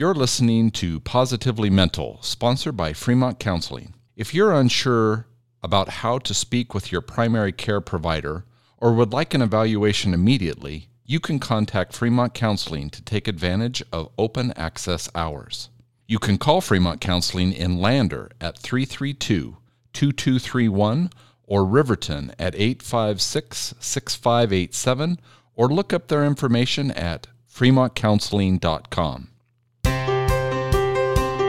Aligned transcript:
You're 0.00 0.14
listening 0.14 0.70
to 0.78 1.00
Positively 1.00 1.70
Mental, 1.70 2.22
sponsored 2.22 2.76
by 2.76 2.92
Fremont 2.92 3.40
Counseling. 3.40 3.94
If 4.14 4.32
you're 4.32 4.54
unsure 4.54 5.26
about 5.60 5.88
how 5.88 6.18
to 6.18 6.32
speak 6.32 6.72
with 6.72 6.92
your 6.92 7.00
primary 7.00 7.50
care 7.50 7.80
provider 7.80 8.44
or 8.76 8.94
would 8.94 9.12
like 9.12 9.34
an 9.34 9.42
evaluation 9.42 10.14
immediately, 10.14 10.86
you 11.04 11.18
can 11.18 11.40
contact 11.40 11.94
Fremont 11.94 12.32
Counseling 12.32 12.90
to 12.90 13.02
take 13.02 13.26
advantage 13.26 13.82
of 13.92 14.12
open 14.16 14.52
access 14.52 15.10
hours. 15.16 15.68
You 16.06 16.20
can 16.20 16.38
call 16.38 16.60
Fremont 16.60 17.00
Counseling 17.00 17.52
in 17.52 17.80
Lander 17.80 18.30
at 18.40 18.56
332 18.56 19.56
2231 19.92 21.10
or 21.42 21.64
Riverton 21.64 22.32
at 22.38 22.54
856 22.54 23.74
6587 23.80 25.18
or 25.56 25.66
look 25.66 25.92
up 25.92 26.06
their 26.06 26.24
information 26.24 26.92
at 26.92 27.26
fremontcounseling.com. 27.52 29.30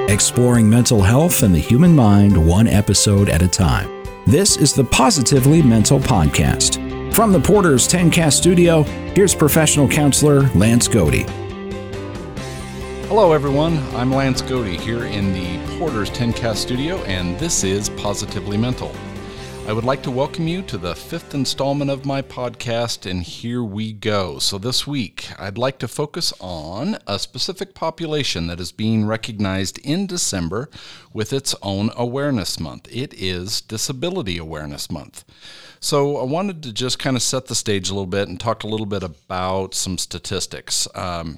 Exploring 0.10 0.68
mental 0.68 1.04
health 1.04 1.44
and 1.44 1.54
the 1.54 1.60
human 1.60 1.96
mind 1.96 2.36
one 2.36 2.68
episode 2.68 3.30
at 3.30 3.44
a 3.44 3.48
time. 3.48 4.04
This 4.26 4.58
is 4.58 4.74
the 4.74 4.84
Positively 4.84 5.62
Mental 5.62 6.00
Podcast. 6.00 7.14
From 7.14 7.32
the 7.32 7.40
Porter's 7.40 7.88
10Cast 7.88 8.34
studio, 8.34 8.82
here's 9.14 9.36
professional 9.36 9.88
counselor 9.88 10.50
Lance 10.56 10.88
Goede. 10.88 11.30
Hello, 13.08 13.34
everyone. 13.34 13.78
I'm 13.94 14.12
Lance 14.12 14.42
Goede 14.42 14.80
here 14.80 15.06
in 15.06 15.32
the 15.32 15.78
Porter's 15.78 16.10
10Cast 16.10 16.56
studio, 16.56 16.98
and 17.04 17.38
this 17.38 17.64
is 17.64 17.90
Positively 17.90 18.58
Mental. 18.58 18.92
I 19.70 19.72
would 19.72 19.84
like 19.84 20.02
to 20.02 20.10
welcome 20.10 20.48
you 20.48 20.64
to 20.64 20.80
the 20.80 20.96
fifth 20.96 21.36
installment 21.36 21.92
of 21.92 22.04
my 22.04 22.24
podcast, 22.24 23.08
and 23.08 23.22
here 23.22 23.64
we 23.64 23.94
go. 23.94 24.40
So, 24.40 24.58
this 24.58 24.88
week, 24.88 25.30
I'd 25.38 25.60
like 25.60 25.78
to 25.78 25.88
focus 25.88 26.34
on 26.42 26.98
a 27.06 27.20
specific 27.20 27.76
population 27.76 28.48
that 28.48 28.60
is 28.60 28.72
being 28.72 29.06
recognized 29.06 29.78
in 29.86 30.08
December 30.08 30.72
with 31.14 31.32
its 31.32 31.54
own 31.62 31.92
Awareness 31.96 32.60
Month. 32.60 32.88
It 32.92 33.14
is 33.14 33.62
Disability 33.62 34.40
Awareness 34.40 34.90
Month. 34.90 35.24
So, 35.80 36.18
I 36.18 36.24
wanted 36.24 36.64
to 36.64 36.74
just 36.74 36.98
kind 36.98 37.16
of 37.16 37.22
set 37.22 37.46
the 37.46 37.54
stage 37.54 37.92
a 37.92 37.94
little 37.94 38.08
bit 38.08 38.28
and 38.28 38.40
talk 38.40 38.64
a 38.64 38.68
little 38.68 38.88
bit 38.88 39.04
about 39.04 39.76
some 39.76 40.00
statistics. 40.00 40.88
Um, 40.96 41.38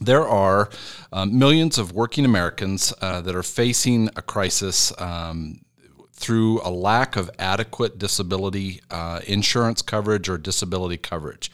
there 0.00 0.28
are 0.28 0.70
uh, 1.12 1.26
millions 1.26 1.76
of 1.76 1.90
working 1.90 2.24
Americans 2.24 2.94
uh, 3.00 3.20
that 3.22 3.34
are 3.34 3.42
facing 3.42 4.10
a 4.14 4.22
crisis 4.22 4.92
um, 5.00 5.62
through 6.18 6.60
a 6.64 6.70
lack 6.70 7.14
of 7.14 7.30
adequate 7.38 7.96
disability 7.96 8.80
uh, 8.90 9.20
insurance 9.28 9.82
coverage 9.82 10.28
or 10.28 10.36
disability 10.36 10.96
coverage. 10.96 11.48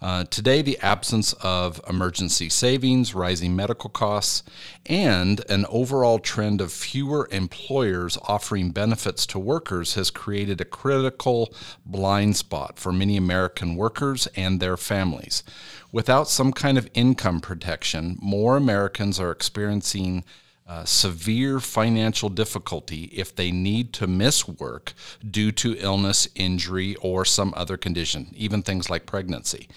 Uh, 0.00 0.24
today, 0.24 0.62
the 0.62 0.78
absence 0.80 1.34
of 1.34 1.82
emergency 1.88 2.48
savings, 2.48 3.14
rising 3.14 3.54
medical 3.54 3.90
costs, 3.90 4.42
and 4.86 5.44
an 5.50 5.66
overall 5.68 6.18
trend 6.18 6.62
of 6.62 6.72
fewer 6.72 7.28
employers 7.30 8.16
offering 8.22 8.70
benefits 8.70 9.26
to 9.26 9.38
workers 9.38 9.94
has 9.94 10.10
created 10.10 10.62
a 10.62 10.66
critical 10.66 11.52
blind 11.84 12.36
spot 12.36 12.78
for 12.78 12.92
many 12.92 13.18
American 13.18 13.76
workers 13.76 14.26
and 14.34 14.60
their 14.60 14.78
families. 14.78 15.42
Without 15.92 16.28
some 16.28 16.52
kind 16.52 16.78
of 16.78 16.88
income 16.94 17.40
protection, 17.40 18.16
more 18.22 18.56
Americans 18.56 19.20
are 19.20 19.30
experiencing 19.30 20.24
uh, 20.68 20.84
severe 20.84 21.60
financial 21.60 22.28
difficulty 22.28 23.04
if 23.12 23.34
they 23.34 23.50
need 23.50 23.92
to 23.92 24.06
miss 24.06 24.48
work 24.48 24.94
due 25.28 25.52
to 25.52 25.76
illness, 25.78 26.28
injury, 26.34 26.96
or 26.96 27.24
some 27.24 27.54
other 27.56 27.76
condition, 27.76 28.28
even 28.34 28.62
things 28.62 28.90
like 28.90 29.06
pregnancy. 29.06 29.68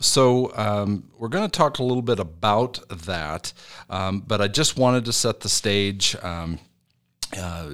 So, 0.00 0.52
um, 0.56 1.04
we're 1.18 1.28
going 1.28 1.48
to 1.48 1.56
talk 1.56 1.78
a 1.78 1.84
little 1.84 2.02
bit 2.02 2.18
about 2.18 2.80
that, 2.88 3.52
um, 3.88 4.20
but 4.26 4.40
I 4.40 4.48
just 4.48 4.76
wanted 4.76 5.04
to 5.04 5.12
set 5.12 5.40
the 5.40 5.48
stage. 5.48 6.16
Um, 6.22 6.58
uh, 7.38 7.70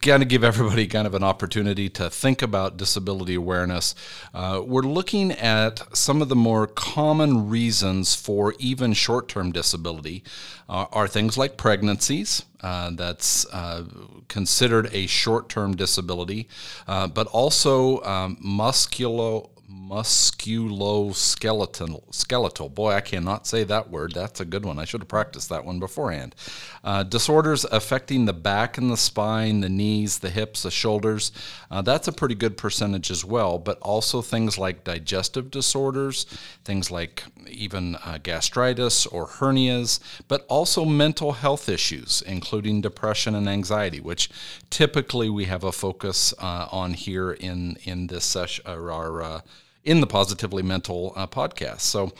kind 0.00 0.22
of 0.22 0.28
give 0.28 0.44
everybody 0.44 0.86
kind 0.86 1.06
of 1.06 1.14
an 1.14 1.22
opportunity 1.22 1.88
to 1.90 2.08
think 2.08 2.42
about 2.42 2.76
disability 2.76 3.34
awareness. 3.34 3.94
Uh, 4.32 4.62
we're 4.64 4.82
looking 4.82 5.32
at 5.32 5.82
some 5.96 6.22
of 6.22 6.28
the 6.28 6.36
more 6.36 6.66
common 6.66 7.48
reasons 7.48 8.14
for 8.14 8.54
even 8.58 8.92
short 8.92 9.28
term 9.28 9.52
disability 9.52 10.22
uh, 10.68 10.86
are 10.92 11.08
things 11.08 11.36
like 11.36 11.56
pregnancies. 11.56 12.44
Uh, 12.60 12.90
that's 12.92 13.44
uh, 13.52 13.84
considered 14.28 14.88
a 14.92 15.06
short 15.08 15.48
term 15.48 15.74
disability, 15.74 16.48
uh, 16.86 17.08
but 17.08 17.26
also 17.28 18.00
um, 18.02 18.36
musculo 18.36 19.50
musculoskeletal 19.88 22.02
skeletal. 22.14 22.68
Boy 22.68 22.92
i 22.92 23.00
cannot 23.00 23.46
say 23.46 23.64
that 23.64 23.88
word. 23.90 24.12
That's 24.12 24.40
a 24.40 24.44
good 24.44 24.64
one. 24.64 24.78
I 24.78 24.84
should 24.84 25.00
have 25.00 25.08
practiced 25.08 25.48
that 25.48 25.64
one 25.64 25.80
beforehand. 25.80 26.36
Uh, 26.84 27.02
disorders 27.02 27.64
affecting 27.64 28.26
the 28.26 28.32
back 28.32 28.78
and 28.78 28.88
the 28.90 28.96
spine 28.96 29.60
the 29.60 29.68
knees 29.68 30.20
the 30.20 30.30
hips 30.30 30.62
the 30.62 30.70
shoulders. 30.70 31.32
Uh, 31.70 31.82
that's 31.82 32.08
a 32.08 32.12
pretty 32.12 32.34
good 32.34 32.56
percentage 32.56 33.10
as 33.10 33.24
well 33.24 33.58
but 33.58 33.78
also 33.80 34.22
things 34.22 34.56
like 34.58 34.84
digestive 34.84 35.50
disorders 35.50 36.24
things 36.64 36.90
like 36.90 37.24
even 37.48 37.96
uh, 37.96 38.18
gastritis 38.22 39.06
or 39.06 39.26
hernias 39.26 39.98
but 40.28 40.46
also 40.48 40.84
mental 40.84 41.32
health 41.32 41.68
issues 41.68 42.22
including 42.26 42.80
depression 42.80 43.34
and 43.34 43.48
anxiety 43.48 44.00
which 44.00 44.30
typically 44.70 45.28
we 45.30 45.46
have 45.46 45.64
a 45.64 45.72
focus 45.72 46.32
uh, 46.38 46.68
on 46.70 46.94
here 46.94 47.32
in 47.32 47.76
in 47.84 48.06
this 48.06 48.24
session 48.24 48.64
or 48.66 48.90
our 48.90 49.22
uh, 49.22 49.40
in 49.84 50.00
the 50.00 50.06
Positively 50.06 50.62
Mental 50.62 51.12
uh, 51.16 51.26
podcast. 51.26 51.80
So, 51.80 52.12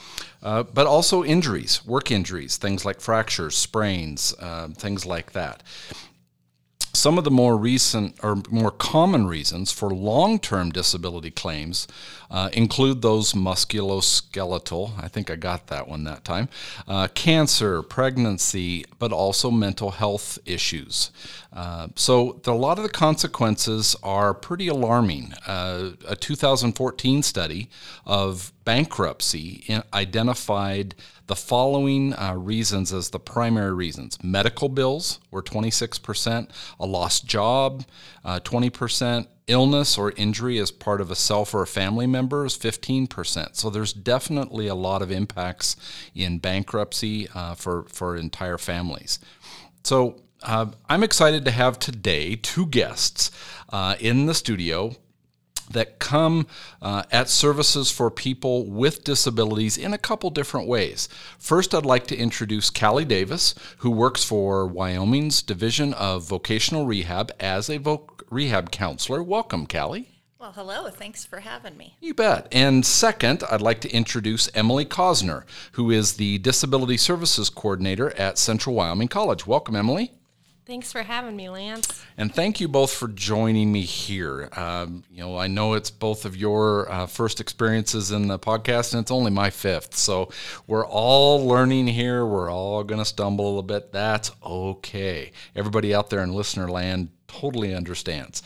uh, 0.42 0.64
but 0.64 0.86
also 0.86 1.24
injuries, 1.24 1.84
work 1.84 2.10
injuries, 2.10 2.56
things 2.56 2.84
like 2.84 3.00
fractures, 3.00 3.56
sprains, 3.56 4.34
uh, 4.40 4.68
things 4.68 5.06
like 5.06 5.32
that. 5.32 5.62
Some 6.94 7.16
of 7.16 7.24
the 7.24 7.30
more 7.30 7.56
recent 7.56 8.16
or 8.22 8.42
more 8.50 8.70
common 8.70 9.26
reasons 9.26 9.72
for 9.72 9.90
long 9.90 10.38
term 10.38 10.70
disability 10.70 11.30
claims 11.30 11.88
uh, 12.32 12.48
include 12.54 13.02
those 13.02 13.34
musculoskeletal, 13.34 14.92
I 14.98 15.06
think 15.06 15.30
I 15.30 15.36
got 15.36 15.66
that 15.66 15.86
one 15.86 16.04
that 16.04 16.24
time, 16.24 16.48
uh, 16.88 17.08
cancer, 17.14 17.82
pregnancy, 17.82 18.86
but 18.98 19.12
also 19.12 19.50
mental 19.50 19.90
health 19.90 20.38
issues. 20.46 21.10
Uh, 21.52 21.88
so 21.94 22.40
the, 22.42 22.52
a 22.52 22.54
lot 22.54 22.78
of 22.78 22.84
the 22.84 22.90
consequences 22.90 23.94
are 24.02 24.32
pretty 24.32 24.68
alarming. 24.68 25.34
Uh, 25.46 25.90
a 26.08 26.16
2014 26.16 27.22
study 27.22 27.68
of 28.06 28.52
bankruptcy 28.64 29.82
identified 29.92 30.94
the 31.26 31.36
following 31.36 32.14
uh, 32.14 32.34
reasons 32.36 32.92
as 32.92 33.10
the 33.10 33.18
primary 33.18 33.72
reasons 33.72 34.22
medical 34.22 34.68
bills 34.68 35.20
were 35.30 35.42
26%, 35.42 36.48
a 36.80 36.86
lost 36.86 37.26
job, 37.26 37.84
uh, 38.24 38.40
20%, 38.40 39.26
illness 39.52 39.96
or 39.96 40.12
injury 40.16 40.58
as 40.58 40.70
part 40.70 41.00
of 41.00 41.10
a 41.10 41.14
self 41.14 41.54
or 41.54 41.62
a 41.62 41.66
family 41.66 42.06
member 42.06 42.44
is 42.44 42.56
15%. 42.56 43.54
So 43.56 43.70
there's 43.70 43.92
definitely 43.92 44.66
a 44.66 44.74
lot 44.74 45.02
of 45.02 45.12
impacts 45.12 45.76
in 46.14 46.38
bankruptcy 46.38 47.28
uh, 47.34 47.54
for, 47.54 47.84
for 47.84 48.16
entire 48.16 48.58
families. 48.58 49.18
So 49.84 50.20
uh, 50.42 50.66
I'm 50.88 51.02
excited 51.02 51.44
to 51.44 51.50
have 51.50 51.78
today 51.78 52.36
two 52.36 52.66
guests 52.66 53.30
uh, 53.68 53.96
in 54.00 54.26
the 54.26 54.34
studio 54.34 54.96
that 55.70 55.98
come 55.98 56.46
uh, 56.80 57.04
at 57.10 57.28
services 57.28 57.90
for 57.90 58.10
people 58.10 58.66
with 58.66 59.04
disabilities 59.04 59.76
in 59.76 59.92
a 59.92 59.98
couple 59.98 60.30
different 60.30 60.68
ways. 60.68 61.08
First, 61.38 61.74
I'd 61.74 61.86
like 61.86 62.06
to 62.08 62.16
introduce 62.16 62.70
Callie 62.70 63.04
Davis, 63.04 63.54
who 63.78 63.90
works 63.90 64.24
for 64.24 64.66
Wyoming's 64.66 65.42
Division 65.42 65.94
of 65.94 66.24
Vocational 66.24 66.86
Rehab 66.86 67.32
as 67.40 67.68
a 67.68 67.78
voc- 67.78 68.11
rehab 68.32 68.70
counselor. 68.70 69.22
Welcome, 69.22 69.66
Callie. 69.66 70.08
Well, 70.38 70.52
hello. 70.52 70.90
Thanks 70.90 71.24
for 71.24 71.40
having 71.40 71.76
me. 71.76 71.96
You 72.00 72.14
bet. 72.14 72.48
And 72.50 72.84
second, 72.84 73.44
I'd 73.48 73.60
like 73.60 73.80
to 73.82 73.90
introduce 73.92 74.50
Emily 74.54 74.84
Cosner, 74.84 75.44
who 75.72 75.90
is 75.92 76.14
the 76.14 76.38
Disability 76.38 76.96
Services 76.96 77.48
Coordinator 77.48 78.12
at 78.18 78.38
Central 78.38 78.74
Wyoming 78.74 79.06
College. 79.08 79.46
Welcome, 79.46 79.76
Emily. 79.76 80.10
Thanks 80.64 80.90
for 80.90 81.02
having 81.02 81.36
me, 81.36 81.48
Lance. 81.48 82.04
And 82.16 82.34
thank 82.34 82.60
you 82.60 82.68
both 82.68 82.92
for 82.92 83.08
joining 83.08 83.70
me 83.70 83.82
here. 83.82 84.48
Um, 84.56 85.04
you 85.10 85.20
know, 85.20 85.36
I 85.36 85.48
know 85.48 85.74
it's 85.74 85.90
both 85.90 86.24
of 86.24 86.36
your 86.36 86.90
uh, 86.90 87.06
first 87.06 87.40
experiences 87.40 88.10
in 88.10 88.28
the 88.28 88.38
podcast, 88.38 88.94
and 88.94 89.02
it's 89.02 89.10
only 89.10 89.30
my 89.30 89.50
fifth. 89.50 89.96
So 89.96 90.30
we're 90.66 90.86
all 90.86 91.46
learning 91.46 91.88
here. 91.88 92.24
We're 92.24 92.50
all 92.50 92.84
going 92.84 93.00
to 93.00 93.04
stumble 93.04 93.44
a 93.44 93.48
little 93.48 93.62
bit. 93.62 93.92
That's 93.92 94.30
okay. 94.42 95.32
Everybody 95.54 95.94
out 95.94 96.10
there 96.10 96.22
in 96.22 96.32
listener 96.32 96.68
land 96.68 97.10
totally 97.40 97.74
understands. 97.74 98.42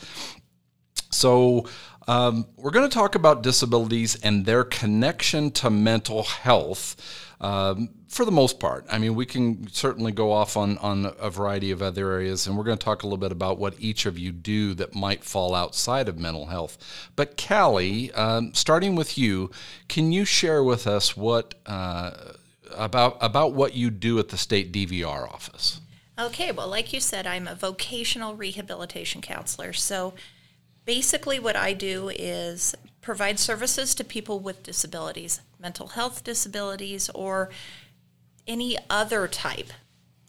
So, 1.11 1.67
um, 2.07 2.47
we're 2.55 2.71
going 2.71 2.89
to 2.89 2.93
talk 2.93 3.15
about 3.15 3.43
disabilities 3.43 4.15
and 4.23 4.45
their 4.45 4.63
connection 4.63 5.51
to 5.51 5.69
mental 5.69 6.23
health. 6.23 6.95
Um, 7.39 7.89
for 8.07 8.23
the 8.25 8.31
most 8.31 8.59
part. 8.59 8.85
I 8.89 8.97
mean, 8.97 9.13
we 9.13 9.25
can 9.25 9.67
certainly 9.67 10.11
go 10.11 10.31
off 10.31 10.57
on, 10.57 10.77
on 10.79 11.13
a 11.19 11.29
variety 11.29 11.71
of 11.71 11.83
other 11.83 12.11
areas, 12.11 12.47
and 12.47 12.57
we're 12.57 12.63
going 12.63 12.77
to 12.77 12.83
talk 12.83 13.03
a 13.03 13.05
little 13.05 13.17
bit 13.17 13.33
about 13.33 13.59
what 13.59 13.75
each 13.77 14.05
of 14.05 14.17
you 14.17 14.31
do 14.31 14.73
that 14.75 14.95
might 14.95 15.23
fall 15.23 15.53
outside 15.53 16.07
of 16.07 16.17
mental 16.17 16.47
health. 16.47 16.77
But, 17.15 17.37
Callie, 17.37 18.11
um, 18.13 18.53
starting 18.55 18.95
with 18.95 19.17
you, 19.17 19.51
can 19.87 20.11
you 20.11 20.25
share 20.25 20.63
with 20.63 20.87
us 20.87 21.15
what 21.15 21.55
uh, 21.65 22.11
about 22.75 23.17
about 23.21 23.53
what 23.53 23.73
you 23.73 23.89
do 23.89 24.19
at 24.19 24.29
the 24.29 24.37
state 24.37 24.71
DVR 24.71 25.27
office. 25.31 25.81
Okay, 26.19 26.51
well, 26.51 26.67
like 26.67 26.93
you 26.93 26.99
said, 26.99 27.27
I'm 27.27 27.47
a 27.47 27.55
vocational 27.55 28.35
rehabilitation 28.35 29.21
counselor. 29.21 29.73
So 29.73 30.13
basically, 30.85 31.39
what 31.39 31.55
I 31.55 31.73
do 31.73 32.09
is 32.09 32.75
provide 33.01 33.39
services 33.39 33.93
to 33.95 34.03
people 34.03 34.39
with 34.39 34.63
disabilities, 34.63 35.41
mental 35.59 35.87
health 35.89 36.23
disabilities, 36.23 37.09
or 37.09 37.49
any 38.47 38.77
other 38.89 39.27
type 39.27 39.71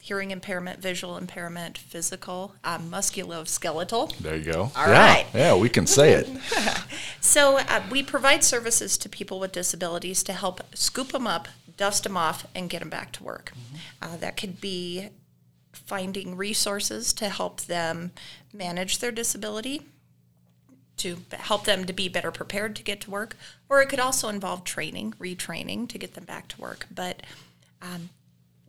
hearing 0.01 0.31
impairment, 0.31 0.81
visual 0.81 1.17
impairment, 1.17 1.77
physical, 1.77 2.55
um, 2.63 2.89
musculoskeletal. 2.89 4.17
There 4.17 4.35
you 4.35 4.51
go. 4.51 4.71
All 4.75 4.87
yeah, 4.87 4.91
right. 4.91 5.25
Yeah, 5.33 5.55
we 5.55 5.69
can 5.69 5.85
say 5.87 6.13
it. 6.13 6.27
So 7.21 7.57
uh, 7.57 7.83
we 7.91 8.01
provide 8.01 8.43
services 8.43 8.97
to 8.97 9.09
people 9.09 9.39
with 9.39 9.51
disabilities 9.51 10.23
to 10.23 10.33
help 10.33 10.61
scoop 10.73 11.11
them 11.11 11.27
up, 11.27 11.49
dust 11.75 12.03
them 12.03 12.15
off, 12.15 12.47
and 12.55 12.69
get 12.69 12.79
them 12.79 12.89
back 12.89 13.11
to 13.13 13.23
work. 13.23 13.51
Uh, 14.01 14.15
that 14.17 14.37
could 14.37 14.61
be 14.61 15.09
finding 15.85 16.37
resources 16.37 17.13
to 17.13 17.29
help 17.29 17.61
them 17.61 18.11
manage 18.53 18.99
their 18.99 19.11
disability, 19.11 19.81
to 20.97 21.17
help 21.31 21.65
them 21.65 21.85
to 21.85 21.93
be 21.93 22.09
better 22.09 22.31
prepared 22.31 22.75
to 22.75 22.83
get 22.83 23.01
to 23.01 23.11
work, 23.11 23.35
or 23.69 23.81
it 23.81 23.89
could 23.89 23.99
also 23.99 24.27
involve 24.27 24.63
training, 24.63 25.13
retraining 25.19 25.87
to 25.89 25.97
get 25.97 26.13
them 26.13 26.25
back 26.25 26.47
to 26.49 26.61
work. 26.61 26.87
But 26.93 27.23
um, 27.81 28.09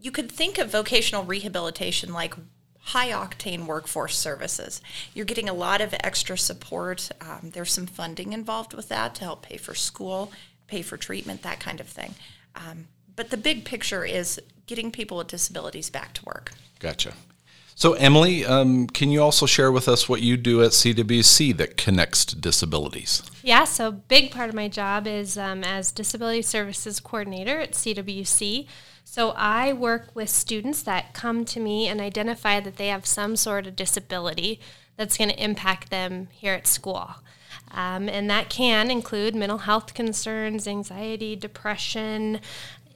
you 0.01 0.11
could 0.11 0.31
think 0.31 0.59
of 0.59 0.71
vocational 0.71 1.25
rehabilitation 1.25 2.13
like 2.13 2.35
high 2.81 3.11
octane 3.11 3.67
workforce 3.67 4.17
services. 4.17 4.81
You're 5.15 5.27
getting 5.27 5.49
a 5.49 5.55
lot 5.55 5.81
of 5.81 5.95
extra 6.01 6.39
support. 6.39 7.11
Um, 7.21 7.51
there's 7.53 7.73
some 7.73 7.87
funding 7.87 8.33
involved 8.33 8.75
with 8.75 8.89
that 8.89 9.15
to 9.17 9.25
help 9.25 9.43
pay 9.43 9.57
for 9.57 9.75
school, 9.75 10.33
pay 10.67 10.83
for 10.83 10.97
treatment, 10.97 11.43
that 11.43 11.61
kind 11.61 11.81
of 11.81 11.87
thing. 11.87 12.15
Um, 12.57 12.89
but 13.17 13.31
the 13.31 13.37
big 13.37 13.65
picture 13.65 14.05
is 14.05 14.41
getting 14.67 14.91
people 14.91 15.17
with 15.17 15.29
disabilities 15.29 15.91
back 15.91 16.13
to 16.15 16.25
work. 16.25 16.53
Gotcha. 16.79 17.13
So, 17.75 17.95
Emily, 17.95 18.45
um, 18.45 18.89
can 18.89 19.11
you 19.11 19.23
also 19.23 19.47
share 19.47 19.73
with 19.73 19.89
us 19.89 20.07
what 20.07 20.21
you 20.21 20.37
do 20.37 20.63
at 20.63 20.73
CWC 20.73 21.57
that 21.57 21.79
connects 21.79 22.27
to 22.27 22.37
disabilities? 22.37 23.23
Yeah, 23.43 23.65
so 23.65 23.89
a 23.89 23.93
big 23.93 24.31
part 24.31 24.51
of 24.51 24.55
my 24.55 24.69
job 24.69 25.07
is 25.07 25.39
um, 25.39 25.65
as 25.65 25.91
disability 25.91 26.43
services 26.43 27.01
coordinator 27.01 27.59
at 27.59 27.73
CWC. 27.73 28.67
So 29.05 29.31
I 29.31 29.73
work 29.73 30.11
with 30.15 30.29
students 30.29 30.83
that 30.83 31.15
come 31.15 31.47
to 31.47 31.59
me 31.59 31.89
and 31.89 32.03
identify 32.03 32.61
that 32.61 32.77
they 32.77 32.89
have 32.89 33.07
some 33.07 33.35
sort 33.35 33.67
of 33.67 33.77
disability 33.77 34.61
that's 34.97 35.17
going 35.17 35.31
to 35.31 35.43
impact 35.43 35.89
them 35.89 36.29
here 36.33 36.53
at 36.53 36.67
school. 36.67 37.15
Um, 37.73 38.09
and 38.09 38.29
that 38.29 38.51
can 38.51 38.91
include 38.91 39.35
mental 39.35 39.59
health 39.59 39.95
concerns, 39.95 40.69
anxiety, 40.69 41.35
depression, 41.35 42.41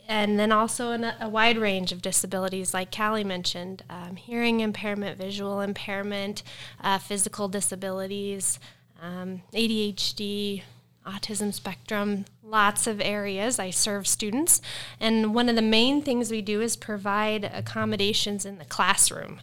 and 0.09 0.39
then 0.39 0.53
also 0.53 0.91
an, 0.91 1.05
a 1.21 1.29
wide 1.29 1.59
range 1.59 1.93
of 1.93 2.03
disabilities, 2.03 2.75
like 2.75 2.95
Callie 2.95 3.25
mentioned 3.25 3.83
um, 3.89 4.17
hearing 4.17 4.61
impairment, 4.61 5.19
visual 5.19 5.61
impairment, 5.61 6.43
uh, 6.81 6.99
physical 6.99 7.49
disabilities, 7.49 8.59
um, 9.01 9.43
ADHD, 9.53 10.63
autism 11.07 11.53
spectrum, 11.53 12.25
lots 12.43 12.87
of 12.87 13.01
areas. 13.01 13.59
I 13.59 13.71
serve 13.71 14.07
students. 14.07 14.61
And 15.01 15.35
one 15.35 15.49
of 15.49 15.57
the 15.57 15.63
main 15.63 16.03
things 16.03 16.31
we 16.31 16.43
do 16.43 16.61
is 16.61 16.77
provide 16.77 17.45
accommodations 17.45 18.45
in 18.47 18.59
the 18.59 18.65
classroom. 18.65 19.41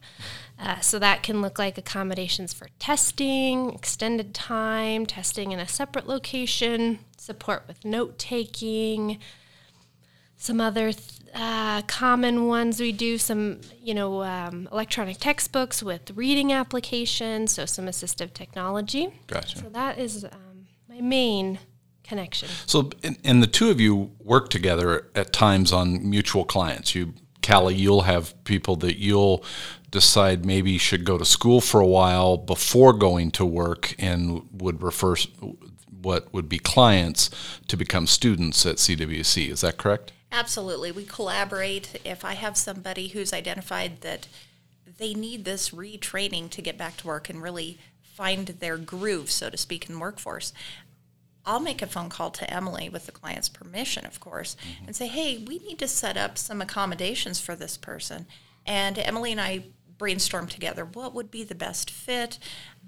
Uh, 0.59 0.79
so 0.79 0.99
that 0.99 1.23
can 1.23 1.41
look 1.41 1.57
like 1.57 1.77
accommodations 1.77 2.53
for 2.53 2.67
testing, 2.77 3.71
extended 3.73 4.33
time, 4.33 5.07
testing 5.07 5.51
in 5.51 5.59
a 5.59 5.67
separate 5.67 6.07
location, 6.07 6.99
support 7.17 7.63
with 7.67 7.83
note 7.83 8.19
taking, 8.19 9.17
some 10.41 10.59
other 10.59 10.91
th- 10.91 11.19
uh, 11.35 11.83
common 11.83 12.47
ones 12.47 12.79
we 12.79 12.91
do 12.91 13.17
some 13.17 13.61
you 13.79 13.93
know 13.93 14.23
um, 14.23 14.67
electronic 14.71 15.17
textbooks 15.17 15.83
with 15.83 16.11
reading 16.11 16.51
applications 16.51 17.53
so 17.53 17.65
some 17.65 17.85
assistive 17.85 18.33
technology 18.33 19.07
Gotcha. 19.27 19.59
so 19.59 19.69
that 19.69 19.99
is 19.99 20.25
um, 20.25 20.67
my 20.89 20.99
main 20.99 21.59
connection 22.03 22.49
So, 22.65 22.89
and, 23.03 23.17
and 23.23 23.41
the 23.41 23.47
two 23.47 23.69
of 23.69 23.79
you 23.79 24.11
work 24.19 24.49
together 24.49 25.09
at 25.15 25.31
times 25.31 25.71
on 25.71 26.09
mutual 26.09 26.43
clients. 26.43 26.93
You, 26.93 27.13
Callie, 27.41 27.75
you'll 27.75 28.01
have 28.01 28.33
people 28.43 28.75
that 28.77 28.97
you'll 28.97 29.45
decide 29.91 30.45
maybe 30.45 30.77
should 30.77 31.05
go 31.05 31.17
to 31.17 31.23
school 31.23 31.61
for 31.61 31.79
a 31.79 31.87
while 31.87 32.35
before 32.35 32.91
going 32.91 33.31
to 33.31 33.45
work 33.45 33.95
and 33.97 34.45
would 34.51 34.81
refer 34.83 35.15
what 36.01 36.33
would 36.33 36.49
be 36.49 36.59
clients 36.59 37.29
to 37.67 37.77
become 37.77 38.07
students 38.07 38.65
at 38.65 38.75
CWC. 38.77 39.49
Is 39.49 39.61
that 39.61 39.77
correct? 39.77 40.11
Absolutely. 40.31 40.91
We 40.91 41.05
collaborate. 41.05 41.99
If 42.05 42.23
I 42.23 42.33
have 42.33 42.55
somebody 42.55 43.09
who's 43.09 43.33
identified 43.33 44.01
that 44.01 44.27
they 44.97 45.13
need 45.13 45.45
this 45.45 45.71
retraining 45.71 46.49
to 46.51 46.61
get 46.61 46.77
back 46.77 46.97
to 46.97 47.07
work 47.07 47.29
and 47.29 47.41
really 47.41 47.79
find 48.01 48.47
their 48.47 48.77
groove, 48.77 49.31
so 49.31 49.49
to 49.49 49.57
speak, 49.57 49.89
in 49.89 49.95
the 49.95 50.01
workforce, 50.01 50.53
I'll 51.45 51.59
make 51.59 51.81
a 51.81 51.87
phone 51.87 52.09
call 52.09 52.29
to 52.31 52.53
Emily 52.53 52.87
with 52.87 53.07
the 53.07 53.11
client's 53.11 53.49
permission, 53.49 54.05
of 54.05 54.19
course, 54.19 54.55
mm-hmm. 54.55 54.85
and 54.87 54.95
say, 54.95 55.07
hey, 55.07 55.43
we 55.47 55.57
need 55.59 55.79
to 55.79 55.87
set 55.87 56.17
up 56.17 56.37
some 56.37 56.61
accommodations 56.61 57.41
for 57.41 57.55
this 57.55 57.77
person. 57.77 58.27
And 58.65 58.97
Emily 58.99 59.31
and 59.31 59.41
I 59.41 59.63
brainstorm 59.97 60.47
together 60.47 60.85
what 60.85 61.13
would 61.13 61.31
be 61.31 61.43
the 61.43 61.55
best 61.55 61.89
fit 61.89 62.37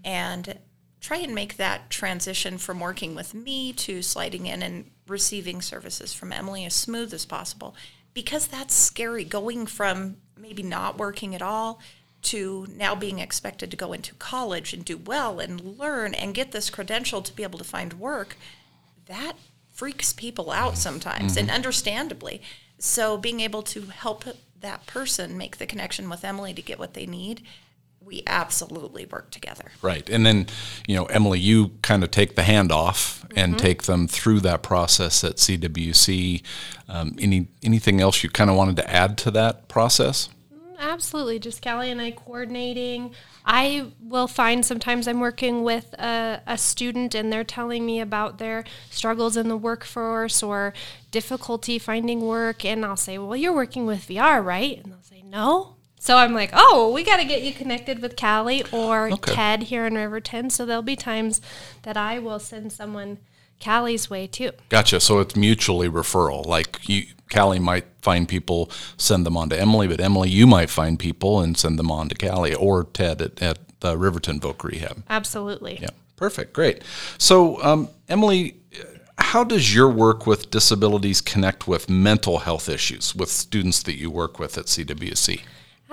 and 0.03 0.59
try 1.03 1.17
and 1.17 1.35
make 1.35 1.57
that 1.57 1.89
transition 1.89 2.57
from 2.57 2.79
working 2.79 3.13
with 3.13 3.33
me 3.33 3.73
to 3.73 4.01
sliding 4.01 4.45
in 4.47 4.63
and 4.63 4.89
receiving 5.05 5.61
services 5.61 6.13
from 6.13 6.31
Emily 6.31 6.63
as 6.63 6.73
smooth 6.73 7.13
as 7.13 7.25
possible. 7.25 7.75
Because 8.13 8.47
that's 8.47 8.73
scary 8.73 9.25
going 9.25 9.65
from 9.65 10.15
maybe 10.39 10.63
not 10.63 10.97
working 10.97 11.35
at 11.35 11.41
all 11.41 11.81
to 12.21 12.65
now 12.73 12.95
being 12.95 13.19
expected 13.19 13.69
to 13.69 13.77
go 13.77 13.91
into 13.91 14.15
college 14.15 14.71
and 14.73 14.85
do 14.85 14.95
well 14.95 15.41
and 15.41 15.77
learn 15.77 16.13
and 16.13 16.33
get 16.33 16.53
this 16.53 16.69
credential 16.69 17.21
to 17.21 17.35
be 17.35 17.43
able 17.43 17.59
to 17.59 17.65
find 17.65 17.93
work, 17.93 18.37
that 19.07 19.33
freaks 19.71 20.13
people 20.13 20.51
out 20.51 20.77
sometimes 20.77 21.35
and 21.35 21.49
mm-hmm. 21.49 21.55
understandably. 21.55 22.41
So 22.79 23.17
being 23.17 23.41
able 23.41 23.63
to 23.63 23.81
help 23.87 24.23
that 24.61 24.85
person 24.85 25.37
make 25.37 25.57
the 25.57 25.65
connection 25.65 26.09
with 26.09 26.23
Emily 26.23 26.53
to 26.53 26.61
get 26.61 26.79
what 26.79 26.93
they 26.93 27.05
need, 27.05 27.41
we 28.05 28.23
absolutely 28.27 29.05
work 29.05 29.31
together. 29.31 29.71
Right. 29.81 30.09
And 30.09 30.25
then, 30.25 30.47
you 30.87 30.95
know, 30.95 31.05
Emily, 31.05 31.39
you 31.39 31.71
kind 31.81 32.03
of 32.03 32.11
take 32.11 32.35
the 32.35 32.43
handoff 32.43 33.23
and 33.35 33.57
take 33.57 33.83
them 33.83 34.07
through 34.07 34.39
that 34.41 34.61
process 34.61 35.23
at 35.23 35.37
CWC. 35.37 36.43
Um, 36.87 37.15
any 37.19 37.47
anything 37.63 38.01
else 38.01 38.23
you 38.23 38.29
kind 38.29 38.49
of 38.49 38.55
wanted 38.55 38.75
to 38.77 38.89
add 38.91 39.17
to 39.19 39.31
that 39.31 39.67
process? 39.67 40.29
Absolutely. 40.79 41.39
Just 41.39 41.63
Callie 41.63 41.89
and 41.89 42.01
I 42.01 42.11
coordinating. 42.11 43.11
I 43.45 43.91
will 44.01 44.27
find 44.27 44.65
sometimes 44.65 45.07
I'm 45.07 45.19
working 45.19 45.63
with 45.63 45.93
a, 45.93 46.41
a 46.45 46.57
student 46.57 47.15
and 47.15 47.31
they're 47.31 47.43
telling 47.43 47.85
me 47.85 48.01
about 48.01 48.37
their 48.37 48.65
struggles 48.89 49.37
in 49.37 49.47
the 49.47 49.57
workforce 49.57 50.43
or 50.43 50.73
difficulty 51.11 51.79
finding 51.79 52.21
work. 52.21 52.65
And 52.65 52.85
I'll 52.85 52.97
say, 52.97 53.17
Well, 53.17 53.35
you're 53.35 53.55
working 53.55 53.85
with 53.85 54.07
VR, 54.07 54.43
right? 54.43 54.81
And 54.83 54.91
they'll 54.91 55.01
say, 55.01 55.23
No. 55.23 55.77
So 56.03 56.17
I'm 56.17 56.33
like, 56.33 56.49
Oh, 56.51 56.87
well, 56.87 56.93
we 56.93 57.01
got 57.05 57.17
to 57.17 57.23
get 57.23 57.43
you 57.43 57.53
connected 57.53 58.01
with 58.01 58.17
Callie 58.17 58.65
or 58.73 59.09
Okay. 59.09 59.33
Ted 59.33 59.63
here 59.63 59.85
in 59.85 59.95
Riverton. 59.95 60.49
So 60.49 60.65
there'll 60.65 60.81
be 60.81 60.97
times 60.97 61.39
that 61.83 61.95
I 61.95 62.19
will 62.19 62.39
send 62.39 62.73
someone 62.73 63.19
Callie's 63.61 64.09
way 64.09 64.27
too. 64.27 64.51
Gotcha. 64.67 64.99
So 64.99 65.19
it's 65.19 65.37
mutually 65.37 65.87
referral. 65.87 66.45
Like 66.45 66.89
you, 66.89 67.03
Callie 67.33 67.59
might 67.59 67.85
find 68.01 68.27
people, 68.27 68.69
send 68.97 69.25
them 69.25 69.37
on 69.37 69.47
to 69.47 69.57
Emily, 69.57 69.87
but 69.87 70.01
Emily, 70.01 70.29
you 70.29 70.45
might 70.45 70.69
find 70.69 70.99
people 70.99 71.39
and 71.39 71.57
send 71.57 71.79
them 71.79 71.89
on 71.89 72.09
to 72.09 72.15
Callie 72.15 72.53
or 72.53 72.83
Ted 72.83 73.21
at, 73.21 73.41
at 73.41 73.59
the 73.79 73.97
Riverton 73.97 74.41
Voc 74.41 74.61
Rehab. 74.61 75.05
Absolutely. 75.09 75.79
Yeah. 75.81 75.91
Perfect. 76.17 76.51
Great. 76.51 76.83
So, 77.17 77.63
um, 77.63 77.87
Emily, 78.09 78.57
how 79.19 79.45
does 79.45 79.73
your 79.73 79.87
work 79.89 80.27
with 80.27 80.51
disabilities 80.51 81.21
connect 81.21 81.65
with 81.65 81.89
mental 81.89 82.39
health 82.39 82.67
issues 82.67 83.15
with 83.15 83.29
students 83.29 83.81
that 83.83 83.95
you 83.95 84.11
work 84.11 84.37
with 84.37 84.57
at 84.57 84.65
CWC? 84.65 85.39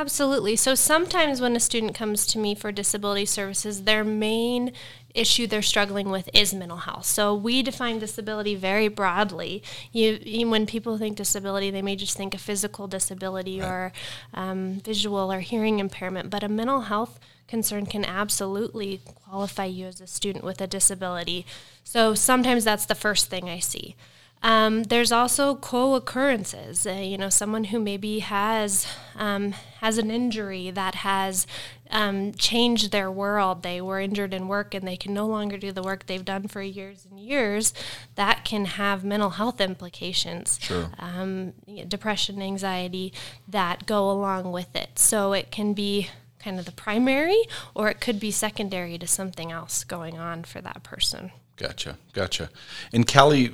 Absolutely. 0.00 0.56
So 0.56 0.74
sometimes 0.74 1.42
when 1.42 1.54
a 1.54 1.60
student 1.60 1.94
comes 1.94 2.26
to 2.28 2.38
me 2.38 2.54
for 2.54 2.72
disability 2.72 3.26
services, 3.26 3.82
their 3.82 4.02
main 4.02 4.72
issue 5.14 5.46
they're 5.46 5.60
struggling 5.60 6.08
with 6.08 6.30
is 6.32 6.54
mental 6.54 6.78
health. 6.78 7.04
So 7.04 7.34
we 7.34 7.62
define 7.62 7.98
disability 7.98 8.54
very 8.54 8.88
broadly. 8.88 9.62
You, 9.92 10.48
when 10.48 10.64
people 10.64 10.96
think 10.96 11.18
disability, 11.18 11.70
they 11.70 11.82
may 11.82 11.96
just 11.96 12.16
think 12.16 12.34
a 12.34 12.38
physical 12.38 12.86
disability 12.86 13.60
or 13.60 13.92
um, 14.32 14.80
visual 14.82 15.30
or 15.30 15.40
hearing 15.40 15.80
impairment, 15.80 16.30
but 16.30 16.42
a 16.42 16.48
mental 16.48 16.80
health 16.80 17.20
concern 17.46 17.84
can 17.84 18.06
absolutely 18.06 19.02
qualify 19.04 19.66
you 19.66 19.84
as 19.84 20.00
a 20.00 20.06
student 20.06 20.46
with 20.46 20.62
a 20.62 20.66
disability. 20.66 21.44
So 21.84 22.14
sometimes 22.14 22.64
that's 22.64 22.86
the 22.86 22.94
first 22.94 23.28
thing 23.28 23.50
I 23.50 23.58
see. 23.58 23.96
Um, 24.42 24.84
there's 24.84 25.12
also 25.12 25.54
co-occurrences. 25.54 26.86
Uh, 26.86 26.92
you 26.92 27.18
know, 27.18 27.28
someone 27.28 27.64
who 27.64 27.78
maybe 27.78 28.20
has 28.20 28.86
um, 29.16 29.52
has 29.80 29.98
an 29.98 30.10
injury 30.10 30.70
that 30.70 30.96
has 30.96 31.46
um, 31.90 32.32
changed 32.32 32.90
their 32.90 33.10
world. 33.10 33.62
They 33.62 33.80
were 33.80 34.00
injured 34.00 34.32
in 34.32 34.48
work 34.48 34.74
and 34.74 34.86
they 34.86 34.96
can 34.96 35.12
no 35.12 35.26
longer 35.26 35.58
do 35.58 35.72
the 35.72 35.82
work 35.82 36.06
they've 36.06 36.24
done 36.24 36.48
for 36.48 36.62
years 36.62 37.06
and 37.10 37.20
years. 37.20 37.74
That 38.14 38.44
can 38.44 38.64
have 38.64 39.04
mental 39.04 39.30
health 39.30 39.60
implications. 39.60 40.58
Sure. 40.62 40.90
Um, 40.98 41.52
depression, 41.88 42.40
anxiety 42.40 43.12
that 43.48 43.86
go 43.86 44.10
along 44.10 44.52
with 44.52 44.74
it. 44.74 44.98
So 44.98 45.32
it 45.32 45.50
can 45.50 45.74
be 45.74 46.08
kind 46.38 46.58
of 46.58 46.64
the 46.64 46.72
primary, 46.72 47.42
or 47.74 47.90
it 47.90 48.00
could 48.00 48.18
be 48.18 48.30
secondary 48.30 48.96
to 48.96 49.06
something 49.06 49.52
else 49.52 49.84
going 49.84 50.18
on 50.18 50.44
for 50.44 50.62
that 50.62 50.82
person. 50.82 51.32
Gotcha, 51.56 51.98
gotcha. 52.14 52.48
And 52.92 53.06
Callie, 53.06 53.52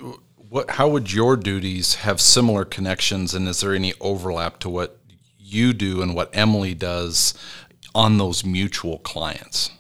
what, 0.48 0.70
how 0.70 0.88
would 0.88 1.12
your 1.12 1.36
duties 1.36 1.96
have 1.96 2.20
similar 2.20 2.64
connections, 2.64 3.34
and 3.34 3.48
is 3.48 3.60
there 3.60 3.74
any 3.74 3.94
overlap 4.00 4.58
to 4.60 4.68
what 4.68 4.98
you 5.38 5.72
do 5.72 6.02
and 6.02 6.14
what 6.14 6.30
Emily 6.32 6.74
does 6.74 7.34
on 7.94 8.18
those 8.18 8.44
mutual 8.44 8.98
clients? 8.98 9.70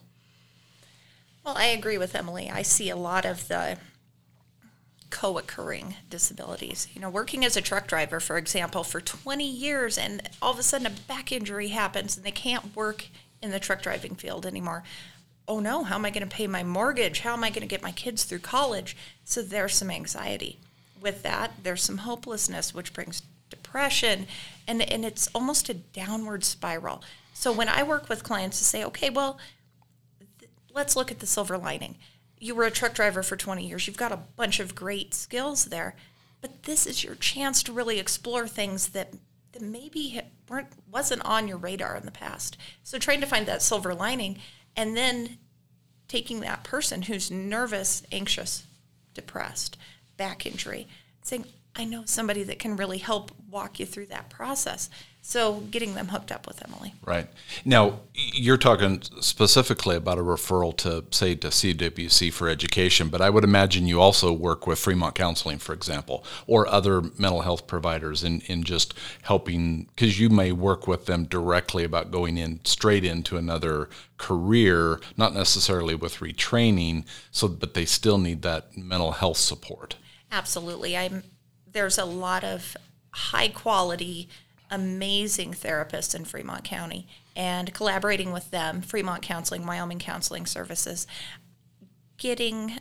Well, 1.44 1.56
I 1.56 1.66
agree 1.66 1.98
with 1.98 2.14
Emily. 2.14 2.50
I 2.50 2.62
see 2.62 2.90
a 2.90 2.96
lot 2.96 3.24
of 3.24 3.48
the 3.48 3.78
co-occurring 5.10 5.94
disabilities. 6.10 6.88
You 6.92 7.00
know, 7.00 7.10
working 7.10 7.44
as 7.44 7.56
a 7.56 7.62
truck 7.62 7.86
driver, 7.86 8.18
for 8.18 8.36
example, 8.36 8.82
for 8.82 9.00
20 9.00 9.48
years, 9.48 9.96
and 9.96 10.28
all 10.42 10.52
of 10.52 10.58
a 10.58 10.62
sudden 10.62 10.86
a 10.86 10.90
back 10.90 11.30
injury 11.30 11.68
happens, 11.68 12.16
and 12.16 12.26
they 12.26 12.32
can't 12.32 12.74
work 12.74 13.06
in 13.42 13.50
the 13.50 13.60
truck 13.60 13.82
driving 13.82 14.14
field 14.14 14.44
anymore. 14.44 14.82
Oh 15.48 15.60
no, 15.60 15.84
how 15.84 15.94
am 15.94 16.04
I 16.04 16.10
going 16.10 16.28
to 16.28 16.34
pay 16.34 16.46
my 16.46 16.64
mortgage? 16.64 17.20
How 17.20 17.32
am 17.32 17.44
I 17.44 17.50
going 17.50 17.60
to 17.60 17.66
get 17.66 17.82
my 17.82 17.92
kids 17.92 18.24
through 18.24 18.40
college? 18.40 18.96
So 19.24 19.42
there's 19.42 19.74
some 19.74 19.90
anxiety. 19.90 20.58
With 21.00 21.22
that, 21.22 21.52
there's 21.62 21.82
some 21.82 21.98
hopelessness, 21.98 22.74
which 22.74 22.92
brings 22.92 23.22
depression, 23.48 24.26
and 24.66 24.82
and 24.82 25.04
it's 25.04 25.28
almost 25.34 25.68
a 25.68 25.74
downward 25.74 26.42
spiral. 26.42 27.02
So 27.32 27.52
when 27.52 27.68
I 27.68 27.82
work 27.82 28.08
with 28.08 28.24
clients 28.24 28.58
to 28.58 28.64
say, 28.64 28.82
okay, 28.84 29.10
well, 29.10 29.38
th- 30.40 30.50
let's 30.74 30.96
look 30.96 31.10
at 31.10 31.20
the 31.20 31.26
silver 31.26 31.58
lining 31.58 31.96
you 32.38 32.54
were 32.54 32.64
a 32.64 32.70
truck 32.70 32.94
driver 32.94 33.22
for 33.22 33.36
20 33.36 33.66
years. 33.66 33.86
You've 33.86 33.96
got 33.96 34.12
a 34.12 34.20
bunch 34.36 34.60
of 34.60 34.74
great 34.74 35.14
skills 35.14 35.66
there, 35.66 35.94
but 36.40 36.64
this 36.64 36.86
is 36.86 37.02
your 37.02 37.14
chance 37.14 37.62
to 37.64 37.72
really 37.72 37.98
explore 37.98 38.46
things 38.46 38.88
that 38.88 39.14
that 39.52 39.62
maybe 39.62 40.20
weren't 40.48 40.68
wasn't 40.90 41.24
on 41.24 41.48
your 41.48 41.56
radar 41.56 41.96
in 41.96 42.04
the 42.04 42.10
past. 42.10 42.58
So 42.82 42.98
trying 42.98 43.20
to 43.22 43.26
find 43.26 43.46
that 43.46 43.62
silver 43.62 43.94
lining 43.94 44.38
and 44.76 44.96
then 44.96 45.38
taking 46.08 46.40
that 46.40 46.64
person 46.64 47.02
who's 47.02 47.30
nervous, 47.30 48.02
anxious, 48.12 48.64
depressed, 49.14 49.76
back 50.16 50.46
injury, 50.46 50.86
saying, 51.22 51.46
I 51.74 51.84
know 51.84 52.04
somebody 52.06 52.42
that 52.44 52.58
can 52.58 52.76
really 52.76 52.98
help 52.98 53.32
walk 53.50 53.80
you 53.80 53.86
through 53.86 54.06
that 54.06 54.30
process. 54.30 54.88
So 55.28 55.54
getting 55.72 55.94
them 55.94 56.06
hooked 56.06 56.30
up 56.30 56.46
with 56.46 56.62
Emily. 56.64 56.94
Right. 57.04 57.26
Now, 57.64 57.98
you're 58.14 58.56
talking 58.56 59.02
specifically 59.02 59.96
about 59.96 60.18
a 60.18 60.22
referral 60.22 60.76
to, 60.76 61.04
say, 61.10 61.34
to 61.34 61.48
CWC 61.48 62.32
for 62.32 62.48
education, 62.48 63.08
but 63.08 63.20
I 63.20 63.28
would 63.28 63.42
imagine 63.42 63.88
you 63.88 64.00
also 64.00 64.32
work 64.32 64.68
with 64.68 64.78
Fremont 64.78 65.16
Counseling, 65.16 65.58
for 65.58 65.72
example, 65.72 66.24
or 66.46 66.68
other 66.68 67.02
mental 67.18 67.40
health 67.40 67.66
providers 67.66 68.22
in, 68.22 68.40
in 68.42 68.62
just 68.62 68.94
helping, 69.22 69.88
because 69.96 70.20
you 70.20 70.28
may 70.28 70.52
work 70.52 70.86
with 70.86 71.06
them 71.06 71.24
directly 71.24 71.82
about 71.82 72.12
going 72.12 72.38
in 72.38 72.64
straight 72.64 73.04
into 73.04 73.36
another 73.36 73.88
career, 74.18 75.00
not 75.16 75.34
necessarily 75.34 75.96
with 75.96 76.18
retraining, 76.18 77.04
so 77.32 77.48
but 77.48 77.74
they 77.74 77.84
still 77.84 78.18
need 78.18 78.42
that 78.42 78.76
mental 78.76 79.10
health 79.10 79.38
support. 79.38 79.96
Absolutely. 80.30 80.96
I'm 80.96 81.24
there's 81.66 81.98
a 81.98 82.04
lot 82.04 82.44
of 82.44 82.76
high 83.10 83.48
quality 83.48 84.28
amazing 84.70 85.52
therapists 85.52 86.14
in 86.14 86.24
Fremont 86.24 86.64
County 86.64 87.06
and 87.34 87.72
collaborating 87.74 88.32
with 88.32 88.50
them, 88.50 88.80
Fremont 88.80 89.22
Counseling, 89.22 89.66
Wyoming 89.66 89.98
Counseling 89.98 90.46
Services, 90.46 91.06
getting 92.16 92.78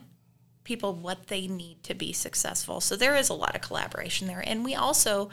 people 0.64 0.94
what 0.94 1.28
they 1.28 1.48
need 1.48 1.84
to 1.84 1.94
be 1.94 2.12
successful. 2.12 2.82
So 2.82 2.96
there 2.96 3.16
is 3.16 3.30
a 3.30 3.34
lot 3.34 3.56
of 3.56 3.62
collaboration 3.62 4.28
there. 4.28 4.44
And 4.46 4.64
we 4.64 4.74
also, 4.74 5.30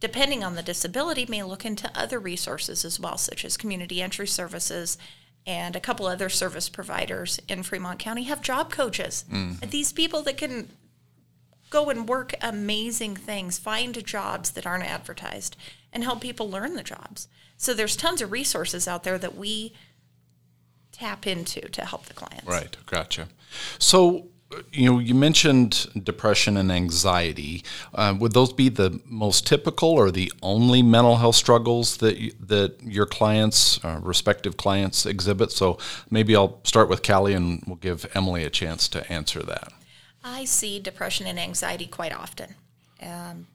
depending 0.00 0.42
on 0.42 0.54
the 0.54 0.62
disability, 0.62 1.26
may 1.26 1.42
look 1.42 1.64
into 1.64 1.90
other 1.94 2.18
resources 2.18 2.84
as 2.84 2.98
well, 2.98 3.16
such 3.16 3.44
as 3.44 3.56
community 3.56 4.02
entry 4.02 4.26
services. 4.26 4.98
And 5.46 5.76
a 5.76 5.80
couple 5.80 6.06
other 6.06 6.28
service 6.28 6.68
providers 6.68 7.40
in 7.48 7.62
Fremont 7.62 7.98
County 7.98 8.24
have 8.24 8.42
job 8.42 8.70
coaches. 8.70 9.24
Mm. 9.32 9.70
These 9.70 9.92
people 9.92 10.22
that 10.22 10.36
can 10.36 10.68
go 11.70 11.90
and 11.90 12.08
work 12.08 12.34
amazing 12.40 13.16
things, 13.16 13.58
find 13.58 14.04
jobs 14.04 14.50
that 14.52 14.66
aren't 14.66 14.84
advertised, 14.84 15.56
and 15.92 16.04
help 16.04 16.20
people 16.20 16.50
learn 16.50 16.74
the 16.74 16.82
jobs. 16.82 17.28
So 17.56 17.74
there's 17.74 17.96
tons 17.96 18.22
of 18.22 18.32
resources 18.32 18.86
out 18.86 19.04
there 19.04 19.18
that 19.18 19.36
we 19.36 19.74
tap 20.92 21.26
into 21.26 21.60
to 21.60 21.84
help 21.84 22.06
the 22.06 22.14
clients. 22.14 22.46
Right, 22.46 22.76
gotcha. 22.86 23.28
So 23.78 24.28
you 24.72 24.90
know, 24.90 24.98
you 24.98 25.14
mentioned 25.14 25.88
depression 26.04 26.56
and 26.56 26.72
anxiety. 26.72 27.62
Uh, 27.94 28.14
would 28.18 28.32
those 28.32 28.52
be 28.52 28.68
the 28.68 29.00
most 29.04 29.46
typical 29.46 29.90
or 29.90 30.10
the 30.10 30.32
only 30.42 30.82
mental 30.82 31.16
health 31.16 31.36
struggles 31.36 31.98
that 31.98 32.18
you, 32.18 32.32
that 32.40 32.82
your 32.82 33.06
clients, 33.06 33.82
uh, 33.84 34.00
respective 34.02 34.56
clients, 34.56 35.04
exhibit? 35.04 35.52
So 35.52 35.78
maybe 36.10 36.34
I'll 36.34 36.60
start 36.64 36.88
with 36.88 37.02
Callie, 37.02 37.34
and 37.34 37.62
we'll 37.66 37.76
give 37.76 38.06
Emily 38.14 38.44
a 38.44 38.50
chance 38.50 38.88
to 38.88 39.10
answer 39.12 39.42
that. 39.42 39.72
I 40.28 40.44
see 40.44 40.78
depression 40.78 41.26
and 41.26 41.38
anxiety 41.38 41.86
quite 41.86 42.12
often. 42.12 42.54
Um, 43.02 43.46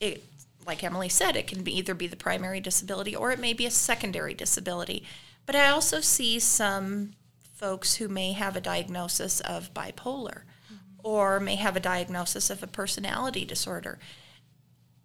it, 0.00 0.24
like 0.66 0.84
Emily 0.84 1.08
said, 1.08 1.36
it 1.36 1.46
can 1.46 1.62
be 1.62 1.76
either 1.76 1.94
be 1.94 2.06
the 2.06 2.16
primary 2.16 2.60
disability 2.60 3.14
or 3.14 3.32
it 3.32 3.38
may 3.38 3.52
be 3.52 3.66
a 3.66 3.70
secondary 3.70 4.34
disability. 4.34 5.04
But 5.46 5.56
I 5.56 5.68
also 5.68 6.00
see 6.00 6.38
some 6.38 7.12
folks 7.54 7.96
who 7.96 8.08
may 8.08 8.32
have 8.32 8.56
a 8.56 8.60
diagnosis 8.60 9.40
of 9.40 9.74
bipolar 9.74 10.42
mm-hmm. 10.42 10.76
or 11.02 11.40
may 11.40 11.56
have 11.56 11.76
a 11.76 11.80
diagnosis 11.80 12.50
of 12.50 12.62
a 12.62 12.66
personality 12.66 13.44
disorder. 13.44 13.98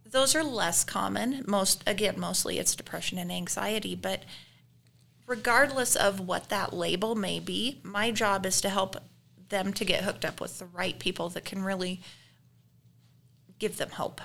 Those 0.06 0.36
are 0.36 0.44
less 0.44 0.84
common. 0.84 1.44
Most 1.48 1.84
again, 1.88 2.18
mostly 2.18 2.60
it's 2.60 2.76
depression 2.76 3.18
and 3.18 3.32
anxiety, 3.32 3.96
but 3.96 4.24
regardless 5.28 5.96
of 5.96 6.20
what 6.20 6.50
that 6.50 6.74
label 6.74 7.16
may 7.16 7.40
be, 7.40 7.80
my 7.84 8.12
job 8.12 8.46
is 8.46 8.62
to 8.62 8.70
help 8.70 8.96
them 9.50 9.74
to 9.74 9.86
get 9.86 10.04
hooked 10.04 10.26
up 10.26 10.42
with 10.42 10.60
the 10.60 10.66
right 10.66 10.98
people 11.00 11.30
that 11.30 11.46
can 11.46 11.64
really 11.64 12.02
give 13.60 13.78
them 13.78 13.90
hope. 13.92 14.22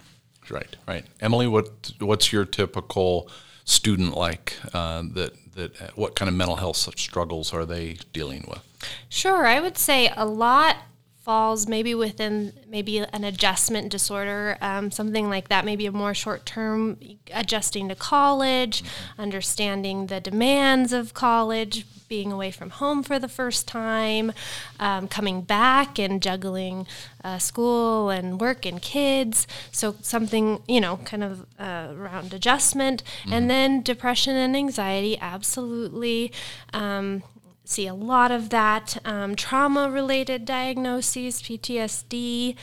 Right, 0.48 0.76
right. 0.88 1.04
Emily, 1.20 1.46
what 1.46 1.92
what's 2.00 2.32
your 2.32 2.44
typical 2.44 3.30
student 3.64 4.16
like? 4.16 4.56
Uh, 4.72 5.02
that 5.14 5.32
that 5.54 5.96
what 5.96 6.16
kind 6.16 6.28
of 6.28 6.34
mental 6.34 6.56
health 6.56 6.76
struggles 6.76 7.52
are 7.52 7.64
they 7.64 7.98
dealing 8.12 8.44
with? 8.48 8.62
Sure, 9.08 9.46
I 9.46 9.60
would 9.60 9.78
say 9.78 10.12
a 10.16 10.24
lot 10.24 10.76
falls 11.20 11.68
maybe 11.68 11.94
within 11.94 12.52
maybe 12.68 12.98
an 12.98 13.24
adjustment 13.24 13.90
disorder, 13.90 14.56
um, 14.60 14.90
something 14.90 15.28
like 15.28 15.48
that, 15.48 15.64
maybe 15.64 15.86
a 15.86 15.92
more 15.92 16.14
short 16.14 16.46
term 16.46 16.98
adjusting 17.32 17.88
to 17.88 17.94
college, 17.94 18.82
mm-hmm. 18.82 19.22
understanding 19.22 20.06
the 20.06 20.20
demands 20.20 20.92
of 20.92 21.12
college, 21.12 21.84
being 22.08 22.32
away 22.32 22.50
from 22.50 22.70
home 22.70 23.02
for 23.02 23.18
the 23.18 23.28
first 23.28 23.68
time, 23.68 24.32
um, 24.80 25.06
coming 25.06 25.42
back 25.42 25.98
and 25.98 26.20
juggling 26.20 26.86
uh, 27.22 27.38
school 27.38 28.10
and 28.10 28.40
work 28.40 28.66
and 28.66 28.82
kids. 28.82 29.46
So, 29.70 29.94
something, 30.02 30.60
you 30.66 30.80
know, 30.80 30.96
kind 31.04 31.22
of 31.22 31.46
uh, 31.58 31.94
around 31.96 32.34
adjustment. 32.34 33.04
Mm-hmm. 33.04 33.32
And 33.32 33.50
then 33.50 33.82
depression 33.82 34.36
and 34.36 34.56
anxiety, 34.56 35.18
absolutely. 35.20 36.32
Um, 36.72 37.22
see 37.64 37.86
a 37.86 37.94
lot 37.94 38.30
of 38.30 38.50
that. 38.50 38.98
Um, 39.04 39.36
trauma 39.36 39.90
related 39.90 40.44
diagnoses, 40.44 41.42
PTSD, 41.42 42.56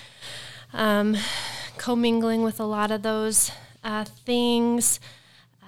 um, 0.74 1.18
commingling 1.78 2.44
with 2.44 2.60
a 2.60 2.66
lot 2.66 2.92
of 2.92 3.04
those 3.04 3.52
uh, 3.84 4.04
things. 4.04 5.00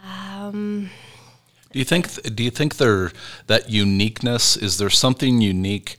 Um, 0.03 0.89
do 1.71 1.79
you 1.79 1.86
think? 1.86 2.36
Do 2.36 2.43
you 2.43 2.50
think 2.50 2.77
there 2.77 3.12
that 3.48 3.69
uniqueness 3.69 4.57
is 4.57 4.77
there 4.77 4.89
something 4.89 5.39
unique, 5.39 5.98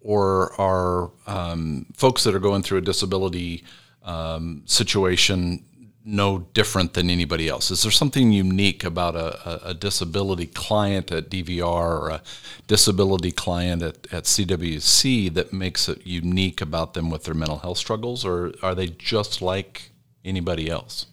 or 0.00 0.60
are 0.60 1.10
um, 1.26 1.86
folks 1.94 2.24
that 2.24 2.34
are 2.34 2.40
going 2.40 2.62
through 2.62 2.78
a 2.78 2.82
disability 2.82 3.64
um, 4.02 4.62
situation 4.66 5.64
no 6.04 6.40
different 6.52 6.92
than 6.92 7.08
anybody 7.08 7.48
else? 7.48 7.70
Is 7.70 7.82
there 7.82 7.90
something 7.90 8.30
unique 8.30 8.84
about 8.84 9.16
a, 9.16 9.68
a, 9.70 9.74
disability 9.74 10.46
client 10.46 11.10
at 11.10 11.30
DVR 11.30 11.64
or 11.64 12.10
a 12.10 12.22
disability 12.66 13.30
client 13.30 13.82
at, 13.82 14.12
at 14.12 14.24
CWC 14.24 15.32
that 15.32 15.52
makes 15.52 15.88
it 15.88 16.06
unique 16.06 16.60
about 16.60 16.92
them 16.92 17.10
with 17.10 17.24
their 17.24 17.34
mental 17.34 17.58
health 17.58 17.78
struggles, 17.78 18.24
or 18.24 18.52
are 18.62 18.74
they 18.74 18.88
just 18.88 19.40
like 19.40 19.92
anybody 20.24 20.68
else? 20.68 21.06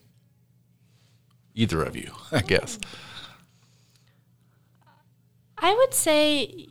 Either 1.54 1.82
of 1.82 1.96
you, 1.96 2.12
I 2.32 2.40
guess. 2.40 2.78
I 5.56 5.74
would 5.74 5.94
say 5.94 6.68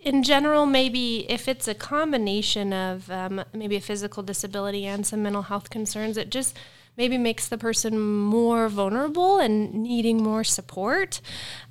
in 0.00 0.22
general, 0.22 0.66
maybe 0.66 1.30
if 1.30 1.46
it's 1.48 1.68
a 1.68 1.74
combination 1.74 2.72
of 2.72 3.10
um, 3.10 3.44
maybe 3.54 3.76
a 3.76 3.80
physical 3.80 4.22
disability 4.22 4.86
and 4.86 5.06
some 5.06 5.22
mental 5.22 5.42
health 5.42 5.70
concerns, 5.70 6.16
it 6.16 6.30
just 6.30 6.58
maybe 6.96 7.18
makes 7.18 7.48
the 7.48 7.58
person 7.58 7.98
more 7.98 8.68
vulnerable 8.68 9.38
and 9.38 9.72
needing 9.74 10.22
more 10.22 10.44
support. 10.44 11.20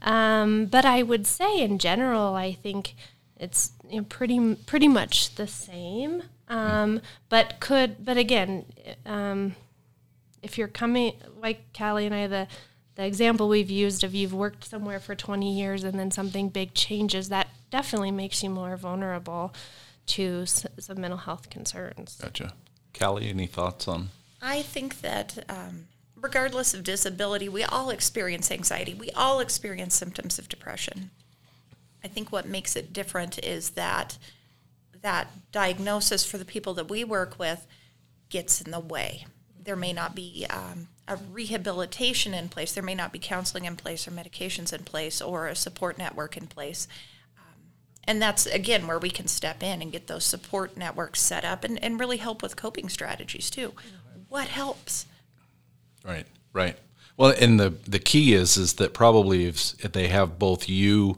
Um, 0.02 0.66
but 0.66 0.86
I 0.86 1.04
would 1.04 1.28
say, 1.28 1.62
in 1.62 1.78
general, 1.80 2.36
I 2.36 2.54
think 2.54 2.96
it's 3.38 3.72
you 3.90 3.98
know, 3.98 4.06
pretty 4.10 4.56
pretty 4.56 4.88
much 4.88 5.36
the 5.36 5.48
same. 5.48 6.24
Um, 6.48 7.02
but 7.30 7.60
could 7.60 8.04
but 8.04 8.18
again, 8.18 8.66
um, 9.06 9.56
if 10.42 10.58
you're 10.58 10.68
coming 10.68 11.14
like 11.42 11.74
Callie 11.78 12.06
and 12.06 12.16
I, 12.16 12.28
the 12.28 12.48
the 12.96 13.06
example 13.06 13.48
we've 13.48 13.70
used 13.70 14.04
of 14.04 14.14
you've 14.14 14.34
worked 14.34 14.66
somewhere 14.66 15.00
for 15.00 15.16
20 15.16 15.58
years 15.58 15.86
and 15.86 15.98
then 15.98 16.12
something 16.12 16.50
big 16.50 16.74
changes, 16.74 17.30
that 17.30 17.48
definitely 17.72 18.12
makes 18.12 18.44
you 18.44 18.50
more 18.50 18.76
vulnerable 18.76 19.54
to 20.08 20.46
some 20.46 21.00
mental 21.00 21.20
health 21.20 21.50
concerns. 21.50 22.18
Gotcha. 22.22 22.54
Callie, 22.98 23.30
any 23.30 23.48
thoughts 23.48 23.88
on? 23.88 24.10
I 24.42 24.62
think 24.62 25.02
that 25.02 25.46
um, 25.50 25.88
regardless 26.16 26.74
of 26.74 26.84
disability, 26.84 27.50
we 27.50 27.64
all 27.64 27.90
experience 27.90 28.52
anxiety. 28.52 28.94
We 28.94 29.12
all 29.12 29.40
experience 29.40 29.96
symptoms 29.96 30.40
of 30.40 30.50
depression. 30.50 31.12
I 32.04 32.08
think 32.08 32.32
what 32.32 32.48
makes 32.48 32.76
it 32.76 32.94
different 32.94 33.44
is 33.44 33.72
that 33.72 34.18
that 35.02 35.52
diagnosis 35.52 36.26
for 36.26 36.38
the 36.38 36.46
people 36.46 36.74
that 36.74 36.90
we 36.90 37.04
work 37.04 37.40
with 37.40 37.66
gets 38.30 38.62
in 38.62 38.72
the 38.72 38.80
way. 38.80 39.26
There 39.62 39.76
may 39.76 39.94
not 39.94 40.16
be 40.16 40.46
um, 40.50 40.90
a 41.08 41.18
rehabilitation 41.18 42.34
in 42.34 42.50
place. 42.50 42.74
There 42.74 42.84
may 42.84 42.96
not 42.96 43.12
be 43.12 43.20
counseling 43.20 43.66
in 43.66 43.76
place 43.76 44.08
or 44.08 44.12
medications 44.12 44.74
in 44.74 44.84
place 44.84 45.22
or 45.22 45.48
a 45.48 45.56
support 45.56 45.98
network 45.98 46.38
in 46.38 46.48
place. 46.48 46.88
Um, 47.38 47.72
and 48.06 48.22
that's, 48.22 48.46
again, 48.46 48.88
where 48.88 49.00
we 49.00 49.10
can 49.10 49.28
step 49.28 49.64
in 49.64 49.82
and 49.82 49.92
get 49.92 50.08
those 50.08 50.26
support 50.26 50.78
networks 50.78 51.22
set 51.22 51.46
up 51.46 51.64
and, 51.64 51.82
and 51.84 52.00
really 52.00 52.18
help 52.18 52.42
with 52.42 52.56
coping 52.56 52.90
strategies 52.90 53.50
too. 53.50 53.74
What 54.30 54.48
helps? 54.48 55.06
Right, 56.06 56.26
right. 56.54 56.78
Well, 57.18 57.34
and 57.38 57.60
the, 57.60 57.72
the 57.86 58.00
key 58.00 58.34
is 58.34 58.56
is 58.56 58.76
that 58.76 58.94
probably 58.94 59.46
if, 59.46 59.78
they 59.78 60.08
have 60.08 60.40
both 60.40 60.70
you 60.70 61.18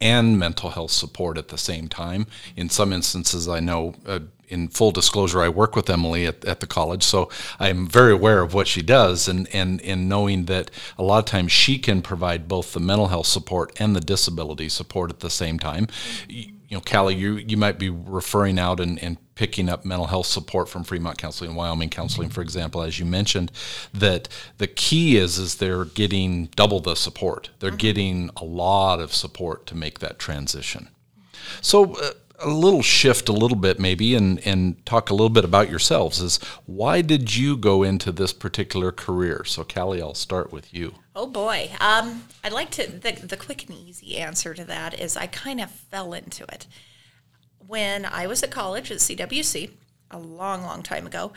and 0.00 0.38
mental 0.38 0.70
health 0.70 0.92
support 0.92 1.36
at 1.36 1.48
the 1.48 1.58
same 1.58 1.88
time. 1.88 2.26
In 2.56 2.70
some 2.70 2.92
instances, 2.92 3.48
I 3.48 3.60
know 3.60 3.94
uh, 4.06 4.20
in 4.48 4.68
full 4.68 4.90
disclosure, 4.92 5.42
I 5.42 5.48
work 5.48 5.76
with 5.76 5.90
Emily 5.90 6.26
at, 6.26 6.44
at 6.44 6.60
the 6.60 6.66
college, 6.66 7.02
so 7.02 7.30
I'm 7.58 7.86
very 7.86 8.12
aware 8.12 8.42
of 8.42 8.54
what 8.54 8.66
she 8.66 8.82
does, 8.82 9.28
and, 9.28 9.48
and, 9.54 9.80
and 9.82 10.08
knowing 10.08 10.46
that 10.46 10.70
a 10.98 11.02
lot 11.02 11.18
of 11.18 11.24
times 11.24 11.52
she 11.52 11.78
can 11.78 12.02
provide 12.02 12.48
both 12.48 12.72
the 12.72 12.80
mental 12.80 13.08
health 13.08 13.26
support 13.26 13.72
and 13.78 13.94
the 13.94 14.00
disability 14.00 14.68
support 14.68 15.10
at 15.10 15.20
the 15.20 15.30
same 15.30 15.58
time. 15.58 15.86
You, 16.28 16.52
you 16.70 16.76
know, 16.76 16.80
Callie, 16.80 17.16
you, 17.16 17.34
you 17.36 17.56
might 17.56 17.78
be 17.78 17.90
referring 17.90 18.58
out 18.58 18.78
and, 18.78 19.02
and 19.02 19.18
picking 19.40 19.70
up 19.70 19.86
mental 19.86 20.08
health 20.08 20.26
support 20.26 20.68
from 20.68 20.84
Fremont 20.84 21.16
Counseling 21.16 21.48
and 21.48 21.56
Wyoming 21.56 21.88
Counseling, 21.88 22.28
for 22.28 22.42
example, 22.42 22.82
as 22.82 22.98
you 22.98 23.06
mentioned, 23.06 23.50
that 23.94 24.28
the 24.58 24.66
key 24.66 25.16
is 25.16 25.38
is 25.38 25.54
they're 25.54 25.86
getting 25.86 26.50
double 26.56 26.78
the 26.78 26.94
support. 26.94 27.48
They're 27.58 27.70
mm-hmm. 27.70 27.78
getting 27.78 28.30
a 28.36 28.44
lot 28.44 29.00
of 29.00 29.14
support 29.14 29.64
to 29.68 29.74
make 29.74 30.00
that 30.00 30.18
transition. 30.18 30.90
So, 31.62 31.94
uh, 31.94 32.10
a 32.38 32.50
little 32.50 32.82
shift 32.82 33.30
a 33.30 33.32
little 33.32 33.56
bit 33.56 33.80
maybe 33.80 34.14
and, 34.14 34.46
and 34.46 34.84
talk 34.84 35.08
a 35.08 35.14
little 35.14 35.30
bit 35.30 35.44
about 35.44 35.70
yourselves 35.70 36.20
is 36.20 36.38
why 36.66 37.00
did 37.00 37.36
you 37.36 37.54
go 37.54 37.82
into 37.82 38.10
this 38.10 38.32
particular 38.32 38.90
career 38.90 39.44
so 39.44 39.62
callie 39.62 40.00
i'll 40.00 40.14
start 40.14 40.50
with 40.50 40.72
you 40.72 40.94
oh 41.14 41.26
boy 41.26 41.70
um, 41.80 42.24
i'd 42.42 42.52
like 42.52 42.70
to 42.70 42.90
the, 42.90 43.12
the 43.12 43.36
quick 43.36 43.68
and 43.68 43.76
easy 43.76 44.16
answer 44.16 44.54
to 44.54 44.64
that 44.64 44.98
is 44.98 45.18
i 45.18 45.26
kind 45.26 45.60
of 45.60 45.70
fell 45.70 46.14
into 46.14 46.42
it 46.44 46.66
when 47.66 48.04
i 48.06 48.26
was 48.26 48.42
at 48.42 48.50
college 48.50 48.90
at 48.90 48.98
cwc 48.98 49.70
a 50.10 50.18
long 50.18 50.62
long 50.62 50.82
time 50.82 51.06
ago 51.06 51.32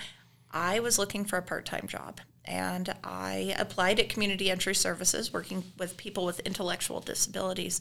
i 0.51 0.80
was 0.80 0.98
looking 0.98 1.25
for 1.25 1.38
a 1.38 1.44
part-time 1.44 1.88
job 1.88 2.20
and 2.46 2.94
I 3.03 3.56
applied 3.58 4.00
at 4.00 4.10
Community 4.10 4.51
Entry 4.51 4.75
Services, 4.75 5.32
working 5.32 5.63
with 5.77 5.96
people 5.96 6.25
with 6.25 6.42
intellectual 6.42 7.00
disabilities, 7.00 7.80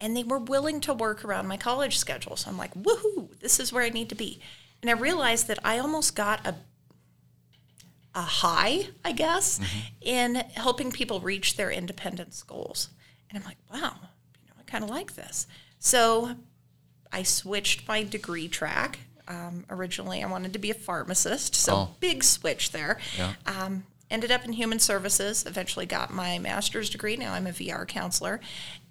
and 0.00 0.16
they 0.16 0.22
were 0.22 0.38
willing 0.38 0.80
to 0.82 0.94
work 0.94 1.24
around 1.24 1.48
my 1.48 1.56
college 1.56 1.98
schedule. 1.98 2.36
So 2.36 2.50
I'm 2.50 2.56
like, 2.56 2.74
woohoo, 2.74 3.36
this 3.40 3.58
is 3.58 3.72
where 3.72 3.82
I 3.82 3.88
need 3.88 4.08
to 4.10 4.14
be. 4.14 4.40
And 4.82 4.90
I 4.90 4.94
realized 4.94 5.48
that 5.48 5.58
I 5.64 5.78
almost 5.78 6.14
got 6.14 6.46
a 6.46 6.54
a 8.16 8.22
high, 8.22 8.86
I 9.04 9.10
guess, 9.10 9.58
mm-hmm. 9.58 9.78
in 10.02 10.34
helping 10.54 10.92
people 10.92 11.18
reach 11.18 11.56
their 11.56 11.72
independence 11.72 12.44
goals. 12.44 12.90
And 13.28 13.36
I'm 13.36 13.44
like, 13.44 13.56
wow, 13.72 13.96
you 14.40 14.46
know, 14.46 14.54
I 14.56 14.62
kind 14.66 14.84
of 14.84 14.90
like 14.90 15.16
this. 15.16 15.48
So 15.80 16.36
I 17.14 17.22
switched 17.22 17.86
my 17.86 18.02
degree 18.02 18.48
track. 18.48 18.98
Um, 19.28 19.64
originally, 19.70 20.22
I 20.22 20.26
wanted 20.26 20.52
to 20.52 20.58
be 20.58 20.70
a 20.72 20.74
pharmacist, 20.74 21.54
so 21.54 21.74
oh. 21.74 21.88
big 22.00 22.24
switch 22.24 22.72
there. 22.72 22.98
Yeah. 23.16 23.34
Um, 23.46 23.84
ended 24.10 24.32
up 24.32 24.44
in 24.44 24.52
human 24.52 24.80
services, 24.80 25.46
eventually 25.46 25.86
got 25.86 26.12
my 26.12 26.38
master's 26.40 26.90
degree. 26.90 27.16
Now 27.16 27.32
I'm 27.32 27.46
a 27.46 27.50
VR 27.50 27.86
counselor. 27.86 28.40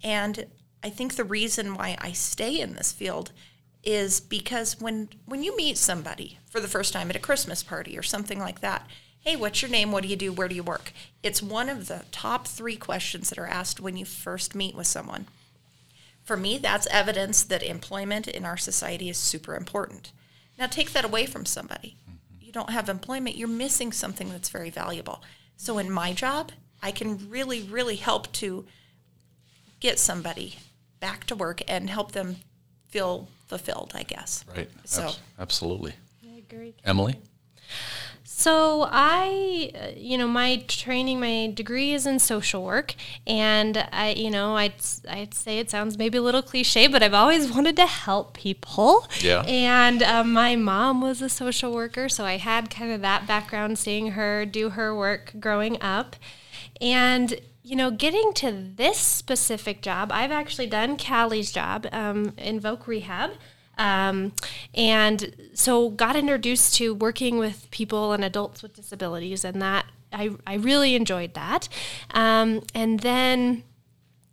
And 0.01 0.45
I 0.81 0.89
think 0.89 1.15
the 1.15 1.25
reason 1.25 1.75
why 1.75 1.97
I 1.99 2.13
stay 2.13 2.59
in 2.59 2.73
this 2.73 2.93
field 2.93 3.31
is 3.83 4.21
because 4.21 4.79
when 4.79 5.09
when 5.25 5.43
you 5.43 5.55
meet 5.57 5.77
somebody 5.77 6.39
for 6.49 6.61
the 6.61 6.69
first 6.69 6.93
time 6.93 7.09
at 7.09 7.17
a 7.17 7.19
Christmas 7.19 7.61
party 7.61 7.97
or 7.97 8.03
something 8.03 8.39
like 8.39 8.61
that, 8.61 8.87
hey, 9.19 9.35
what's 9.35 9.61
your 9.61 9.69
name? 9.69 9.91
What 9.91 10.03
do 10.03 10.09
you 10.09 10.15
do? 10.15 10.31
Where 10.31 10.47
do 10.47 10.55
you 10.55 10.63
work? 10.63 10.93
It's 11.21 11.43
one 11.43 11.67
of 11.67 11.87
the 11.87 12.05
top 12.11 12.47
3 12.47 12.77
questions 12.77 13.29
that 13.29 13.37
are 13.37 13.47
asked 13.47 13.81
when 13.81 13.97
you 13.97 14.05
first 14.05 14.55
meet 14.55 14.75
with 14.75 14.87
someone. 14.87 15.27
For 16.23 16.37
me, 16.37 16.57
that's 16.57 16.87
evidence 16.87 17.43
that 17.43 17.63
employment 17.63 18.27
in 18.27 18.45
our 18.45 18.57
society 18.57 19.09
is 19.09 19.17
super 19.17 19.55
important. 19.55 20.11
Now 20.57 20.67
take 20.67 20.93
that 20.93 21.05
away 21.05 21.25
from 21.25 21.45
somebody 21.45 21.97
mm-hmm. 22.07 22.13
You 22.39 22.51
don't 22.51 22.69
have 22.69 22.87
employment, 22.87 23.35
you're 23.35 23.47
missing 23.47 23.91
something 23.91 24.29
that's 24.29 24.49
very 24.49 24.69
valuable. 24.69 25.23
So 25.57 25.79
in 25.79 25.89
my 25.89 26.13
job, 26.13 26.51
I 26.83 26.91
can 26.91 27.29
really, 27.29 27.63
really 27.63 27.95
help 27.95 28.31
to 28.33 28.65
get 29.79 29.97
somebody 29.97 30.57
back 30.99 31.23
to 31.25 31.35
work 31.35 31.61
and 31.67 31.89
help 31.89 32.11
them 32.11 32.37
feel 32.89 33.27
fulfilled, 33.47 33.91
I 33.95 34.03
guess. 34.03 34.45
Right. 34.55 34.69
So 34.83 35.11
absolutely. 35.39 35.93
I 36.25 36.37
agree. 36.37 36.75
Emily? 36.85 37.15
So 38.43 38.89
I, 38.91 39.71
uh, 39.73 39.87
you 39.95 40.17
know, 40.17 40.27
my 40.27 40.65
training, 40.67 41.21
my 41.21 41.53
degree 41.53 41.93
is 41.93 42.05
in 42.05 42.19
social 42.19 42.61
work, 42.61 42.93
and 43.25 43.87
I, 43.93 44.15
you 44.17 44.29
know, 44.29 44.57
I'd 44.57 44.73
I'd 45.09 45.33
say 45.33 45.59
it 45.59 45.69
sounds 45.69 45.97
maybe 45.97 46.17
a 46.17 46.21
little 46.21 46.41
cliche, 46.41 46.87
but 46.87 47.01
I've 47.01 47.13
always 47.13 47.49
wanted 47.49 47.77
to 47.77 47.87
help 47.87 48.33
people. 48.33 49.07
Yeah. 49.21 49.43
And 49.47 50.03
um, 50.03 50.33
my 50.33 50.57
mom 50.57 50.99
was 50.99 51.21
a 51.21 51.29
social 51.29 51.73
worker, 51.73 52.09
so 52.09 52.25
I 52.25 52.35
had 52.35 52.69
kind 52.69 52.91
of 52.91 52.99
that 52.99 53.25
background, 53.25 53.79
seeing 53.79 54.11
her 54.11 54.45
do 54.45 54.71
her 54.71 54.93
work 54.93 55.31
growing 55.39 55.81
up, 55.81 56.17
and 56.81 57.39
you 57.63 57.77
know, 57.77 57.91
getting 57.91 58.33
to 58.33 58.51
this 58.51 58.97
specific 58.97 59.81
job, 59.81 60.11
I've 60.11 60.31
actually 60.31 60.67
done 60.67 60.97
Callie's 60.97 61.49
job, 61.49 61.87
um, 61.93 62.33
in 62.37 62.59
Voc 62.59 62.87
Rehab. 62.87 63.31
Um, 63.77 64.33
and 64.73 65.49
so 65.53 65.89
got 65.89 66.15
introduced 66.15 66.75
to 66.75 66.93
working 66.93 67.37
with 67.37 67.69
people 67.71 68.13
and 68.13 68.23
adults 68.23 68.61
with 68.61 68.73
disabilities, 68.73 69.43
and 69.43 69.61
that 69.61 69.85
I, 70.11 70.31
I 70.45 70.55
really 70.55 70.95
enjoyed 70.95 71.33
that. 71.33 71.67
Um, 72.11 72.61
and 72.73 72.99
then 72.99 73.63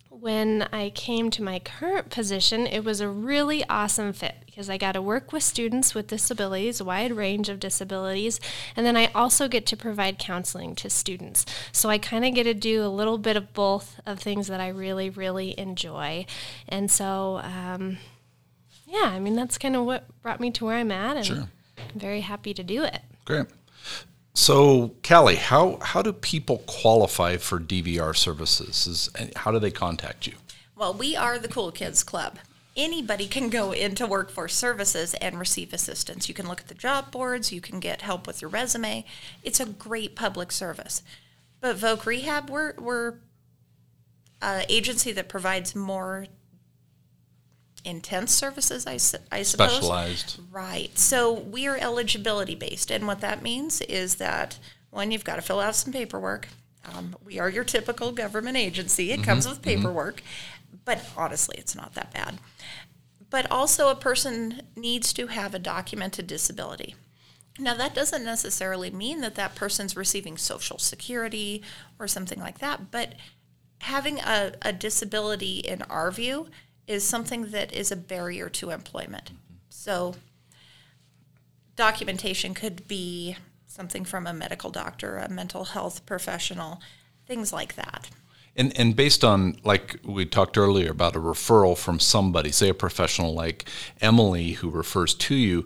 when 0.09 0.67
I 0.71 0.91
came 0.91 1.31
to 1.31 1.41
my 1.41 1.57
current 1.57 2.11
position, 2.11 2.67
it 2.67 2.83
was 2.83 3.01
a 3.01 3.09
really 3.09 3.67
awesome 3.67 4.13
fit 4.13 4.35
because 4.45 4.69
I 4.69 4.77
got 4.77 4.91
to 4.91 5.01
work 5.01 5.33
with 5.33 5.41
students 5.41 5.95
with 5.95 6.05
disabilities, 6.07 6.79
a 6.79 6.85
wide 6.85 7.11
range 7.11 7.49
of 7.49 7.59
disabilities, 7.59 8.39
and 8.75 8.85
then 8.85 8.95
I 8.95 9.07
also 9.15 9.47
get 9.47 9.65
to 9.67 9.77
provide 9.77 10.19
counseling 10.19 10.75
to 10.75 10.91
students. 10.91 11.43
So 11.71 11.89
I 11.89 11.97
kind 11.97 12.23
of 12.23 12.35
get 12.35 12.43
to 12.43 12.53
do 12.53 12.85
a 12.85 12.87
little 12.87 13.17
bit 13.17 13.35
of 13.35 13.51
both 13.53 13.99
of 14.05 14.19
things 14.19 14.45
that 14.45 14.59
I 14.59 14.67
really, 14.67 15.09
really 15.09 15.57
enjoy. 15.57 16.27
And 16.67 16.91
so, 16.91 17.41
um, 17.43 17.97
yeah, 18.91 19.09
I 19.09 19.19
mean, 19.19 19.35
that's 19.35 19.57
kind 19.57 19.75
of 19.75 19.85
what 19.85 20.05
brought 20.21 20.41
me 20.41 20.51
to 20.51 20.65
where 20.65 20.75
I'm 20.75 20.91
at, 20.91 21.15
and 21.15 21.25
sure. 21.25 21.47
I'm 21.77 21.99
very 21.99 22.21
happy 22.21 22.53
to 22.53 22.63
do 22.63 22.83
it. 22.83 22.99
Great. 23.23 23.45
So, 24.33 24.95
Callie, 25.07 25.37
how, 25.37 25.79
how 25.81 26.01
do 26.01 26.11
people 26.11 26.59
qualify 26.67 27.37
for 27.37 27.59
DVR 27.59 28.15
services? 28.15 28.87
Is, 28.87 29.09
how 29.37 29.51
do 29.51 29.59
they 29.59 29.71
contact 29.71 30.27
you? 30.27 30.33
Well, 30.75 30.93
we 30.93 31.15
are 31.15 31.39
the 31.39 31.47
Cool 31.47 31.71
Kids 31.71 32.03
Club. 32.03 32.39
Anybody 32.75 33.27
can 33.27 33.49
go 33.49 33.71
into 33.71 34.05
workforce 34.05 34.55
services 34.55 35.13
and 35.15 35.39
receive 35.39 35.73
assistance. 35.73 36.27
You 36.27 36.33
can 36.33 36.47
look 36.47 36.61
at 36.61 36.67
the 36.67 36.73
job 36.73 37.11
boards, 37.11 37.51
you 37.51 37.61
can 37.61 37.79
get 37.79 38.01
help 38.01 38.27
with 38.27 38.41
your 38.41 38.49
resume. 38.49 39.05
It's 39.43 39.59
a 39.59 39.65
great 39.65 40.15
public 40.15 40.51
service. 40.51 41.01
But 41.59 41.77
Voc 41.77 42.05
Rehab, 42.05 42.49
we're, 42.49 42.73
we're 42.79 43.15
an 44.41 44.65
agency 44.69 45.11
that 45.13 45.29
provides 45.29 45.75
more 45.75 46.27
intense 47.83 48.31
services, 48.31 48.85
I, 48.85 48.93
I 49.35 49.43
suppose. 49.43 49.71
Specialized. 49.71 50.39
Right. 50.51 50.97
So 50.97 51.33
we 51.33 51.67
are 51.67 51.77
eligibility 51.77 52.55
based. 52.55 52.91
And 52.91 53.07
what 53.07 53.21
that 53.21 53.41
means 53.41 53.81
is 53.81 54.15
that, 54.15 54.59
one, 54.89 55.11
you've 55.11 55.23
got 55.23 55.37
to 55.37 55.41
fill 55.41 55.59
out 55.59 55.75
some 55.75 55.93
paperwork. 55.93 56.47
Um, 56.93 57.15
we 57.23 57.39
are 57.39 57.49
your 57.49 57.63
typical 57.63 58.11
government 58.11 58.57
agency, 58.57 59.11
it 59.11 59.15
mm-hmm. 59.15 59.23
comes 59.23 59.47
with 59.47 59.61
mm-hmm. 59.61 59.81
paperwork. 59.81 60.17
Mm-hmm. 60.17 60.77
But 60.83 61.05
honestly, 61.15 61.55
it's 61.59 61.75
not 61.75 61.93
that 61.93 62.13
bad. 62.13 62.39
but 63.31 63.49
also 63.49 63.89
a 63.89 63.95
person 63.95 64.61
needs 64.75 65.11
to 65.13 65.27
have 65.27 65.55
a 65.55 65.59
documented 65.59 66.27
disability. 66.27 66.95
Now, 67.57 67.73
that 67.75 67.95
doesn't 67.95 68.23
necessarily 68.23 68.91
mean 68.91 69.21
that 69.21 69.35
that 69.35 69.55
person's 69.55 69.95
receiving 69.95 70.37
Social 70.37 70.77
Security 70.77 71.63
or 71.97 72.07
something 72.07 72.39
like 72.39 72.59
that, 72.59 72.91
but 72.91 73.13
having 73.79 74.19
a, 74.19 74.53
a 74.61 74.71
disability, 74.71 75.59
in 75.59 75.81
our 75.83 76.11
view, 76.11 76.47
is 76.87 77.05
something 77.05 77.51
that 77.51 77.71
is 77.71 77.91
a 77.91 77.95
barrier 77.95 78.49
to 78.49 78.69
employment. 78.69 79.31
So, 79.69 80.15
documentation 81.75 82.53
could 82.53 82.87
be 82.87 83.37
something 83.67 84.03
from 84.03 84.27
a 84.27 84.33
medical 84.33 84.69
doctor, 84.69 85.17
a 85.17 85.29
mental 85.29 85.65
health 85.65 86.05
professional, 86.05 86.81
things 87.25 87.53
like 87.53 87.75
that. 87.75 88.09
And, 88.55 88.77
and 88.77 88.95
based 88.95 89.23
on, 89.23 89.57
like 89.63 89.97
we 90.03 90.25
talked 90.25 90.57
earlier 90.57 90.91
about 90.91 91.15
a 91.15 91.19
referral 91.19 91.77
from 91.77 91.99
somebody, 91.99 92.51
say 92.51 92.69
a 92.69 92.73
professional 92.73 93.33
like 93.33 93.65
Emily 94.01 94.51
who 94.51 94.69
refers 94.69 95.13
to 95.15 95.35
you, 95.35 95.65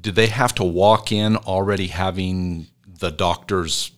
do 0.00 0.12
they 0.12 0.26
have 0.26 0.54
to 0.56 0.64
walk 0.64 1.10
in 1.10 1.36
already 1.36 1.86
having 1.86 2.66
the 2.86 3.10
doctor's, 3.10 3.92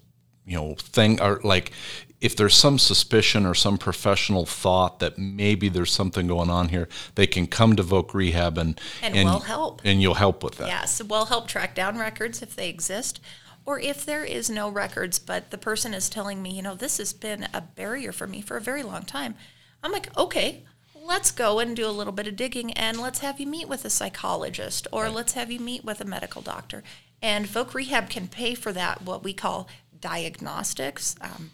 you 0.45 0.57
know, 0.57 0.75
thing? 0.77 1.21
Or 1.21 1.41
like, 1.43 1.73
if 2.21 2.35
there's 2.35 2.55
some 2.55 2.79
suspicion 2.79 3.45
or 3.45 3.55
some 3.55 3.77
professional 3.79 4.47
thought 4.47 5.01
that 5.01 5.19
maybe 5.19 5.69
there's 5.69 5.93
something 5.93 6.27
going 6.27 6.51
on 6.51 6.71
here, 6.71 6.89
they 7.15 7.27
can 7.27 7.47
come 7.47 7.77
to 7.77 7.83
Voc 7.83 8.15
Rehab 8.15 8.57
and 8.59 8.81
And 9.03 9.15
we'll 9.15 9.41
help. 9.41 9.83
and 9.85 10.01
you'll 10.01 10.15
help 10.15 10.43
with 10.43 10.57
that. 10.57 10.69
Yes, 10.69 11.03
we'll 11.03 11.27
help 11.27 11.47
track 11.49 11.75
down 11.75 11.99
records 11.99 12.43
if 12.43 12.57
they 12.57 12.69
exist. 12.69 13.21
Or 13.65 13.81
if 13.81 14.07
there 14.07 14.25
is 14.25 14.49
no 14.49 14.69
records, 14.71 15.19
but 15.19 15.51
the 15.51 15.59
person 15.59 15.93
is 15.93 16.09
telling 16.09 16.41
me, 16.41 16.51
you 16.55 16.63
know, 16.63 16.75
this 16.77 16.99
has 16.99 17.13
been 17.13 17.49
a 17.53 17.61
barrier 17.61 18.13
for 18.13 18.27
me 18.29 18.41
for 18.41 18.57
a 18.57 18.61
very 18.61 18.85
long 18.85 19.03
time. 19.03 19.35
I'm 19.83 19.91
like, 19.91 20.17
okay, 20.17 20.63
let's 20.95 21.33
go 21.33 21.59
and 21.59 21.75
do 21.77 21.87
a 21.87 21.91
little 21.91 22.13
bit 22.13 22.29
of 22.29 22.37
digging 22.37 22.73
and 22.75 23.01
let's 23.01 23.19
have 23.19 23.41
you 23.41 23.47
meet 23.47 23.69
with 23.69 23.85
a 23.85 23.91
psychologist 23.91 24.87
or 24.93 25.09
let's 25.09 25.33
have 25.33 25.51
you 25.51 25.59
meet 25.61 25.85
with 25.85 26.01
a 26.01 26.05
medical 26.05 26.43
doctor. 26.43 26.83
And 27.21 27.47
Voc 27.47 27.75
Rehab 27.75 28.09
can 28.09 28.29
pay 28.29 28.55
for 28.55 28.73
that, 28.73 29.03
what 29.03 29.25
we 29.25 29.33
call 29.33 29.69
diagnostics, 30.01 31.17
um, 31.21 31.51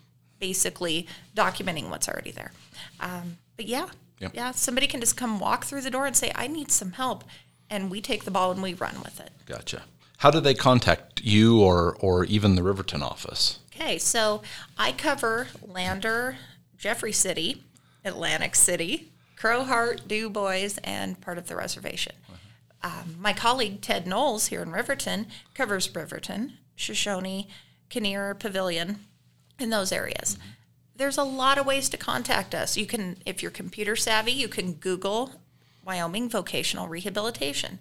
basically 0.46 1.06
documenting 1.36 1.88
what's 1.88 2.08
already 2.08 2.32
there. 2.32 2.50
Um, 2.98 3.38
but 3.56 3.66
yeah, 3.66 3.86
Yep. 4.18 4.32
yeah, 4.34 4.50
somebody 4.50 4.88
can 4.88 4.98
just 5.00 5.16
come 5.16 5.38
walk 5.38 5.64
through 5.64 5.82
the 5.82 5.90
door 5.90 6.04
and 6.04 6.16
say, 6.16 6.32
I 6.34 6.48
need 6.48 6.72
some 6.72 6.92
help. 6.92 7.22
And 7.70 7.90
we 7.92 8.00
take 8.00 8.24
the 8.24 8.30
ball 8.32 8.50
and 8.50 8.60
we 8.60 8.74
run 8.74 9.00
with 9.04 9.20
it. 9.20 9.30
Gotcha. 9.46 9.82
How 10.18 10.32
do 10.32 10.40
they 10.40 10.54
contact 10.54 11.22
you 11.22 11.60
or, 11.60 11.96
or 12.00 12.24
even 12.24 12.56
the 12.56 12.62
Riverton 12.64 13.02
office? 13.04 13.60
Okay, 13.74 13.98
so 13.98 14.42
I 14.76 14.90
cover 14.92 15.46
Lander, 15.64 16.36
Jeffrey 16.76 17.12
City, 17.12 17.62
Atlantic 18.04 18.56
City, 18.56 19.12
Crowheart, 19.38 20.08
Dubois, 20.08 20.76
and 20.82 21.20
part 21.20 21.38
of 21.38 21.46
the 21.46 21.54
reservation. 21.56 22.14
Um, 22.82 23.14
my 23.20 23.32
colleague 23.32 23.80
Ted 23.80 24.08
Knowles 24.08 24.48
here 24.48 24.60
in 24.62 24.72
Riverton 24.72 25.26
covers 25.54 25.92
Riverton, 25.94 26.54
Shoshone, 26.74 27.46
Kinnear, 27.88 28.34
Pavillion, 28.34 28.96
in 29.62 29.70
those 29.70 29.92
areas. 29.92 30.38
There's 30.96 31.16
a 31.16 31.24
lot 31.24 31.58
of 31.58 31.66
ways 31.66 31.88
to 31.88 31.96
contact 31.96 32.54
us. 32.54 32.76
You 32.76 32.86
can, 32.86 33.16
if 33.24 33.42
you're 33.42 33.50
computer 33.50 33.96
savvy, 33.96 34.32
you 34.32 34.48
can 34.48 34.74
Google 34.74 35.32
Wyoming 35.84 36.28
Vocational 36.28 36.88
Rehabilitation. 36.88 37.78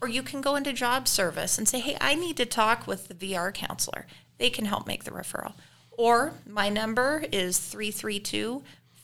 Or 0.00 0.08
you 0.08 0.22
can 0.22 0.40
go 0.40 0.56
into 0.56 0.72
job 0.72 1.08
service 1.08 1.58
and 1.58 1.68
say, 1.68 1.80
hey, 1.80 1.96
I 2.00 2.14
need 2.14 2.36
to 2.38 2.46
talk 2.46 2.86
with 2.86 3.08
the 3.08 3.14
VR 3.14 3.52
counselor. 3.52 4.06
They 4.38 4.50
can 4.50 4.64
help 4.64 4.86
make 4.86 5.04
the 5.04 5.10
referral. 5.10 5.54
Or 5.92 6.32
my 6.46 6.68
number 6.68 7.24
is 7.32 7.58
332 7.58 8.62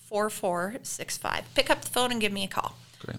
4465. 0.08 1.44
Pick 1.54 1.70
up 1.70 1.82
the 1.82 1.90
phone 1.90 2.10
and 2.10 2.20
give 2.20 2.32
me 2.32 2.44
a 2.44 2.48
call. 2.48 2.76
Great. 3.00 3.18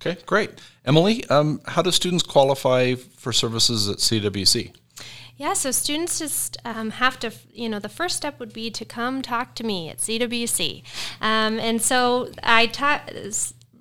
Okay, 0.00 0.20
great. 0.26 0.50
Emily, 0.84 1.24
um, 1.26 1.60
how 1.66 1.82
do 1.82 1.92
students 1.92 2.24
qualify 2.24 2.94
for 2.94 3.32
services 3.32 3.88
at 3.88 3.98
CWC? 3.98 4.72
Yeah, 5.36 5.52
so 5.52 5.70
students 5.70 6.18
just 6.18 6.56
um, 6.64 6.90
have 6.92 7.18
to, 7.20 7.30
you 7.52 7.68
know, 7.68 7.78
the 7.78 7.90
first 7.90 8.16
step 8.16 8.40
would 8.40 8.54
be 8.54 8.70
to 8.70 8.84
come 8.86 9.20
talk 9.20 9.54
to 9.56 9.64
me 9.64 9.90
at 9.90 9.98
CWC. 9.98 10.82
Um, 11.20 11.58
and 11.58 11.82
so 11.82 12.30
I 12.42 12.66
talk 12.66 13.10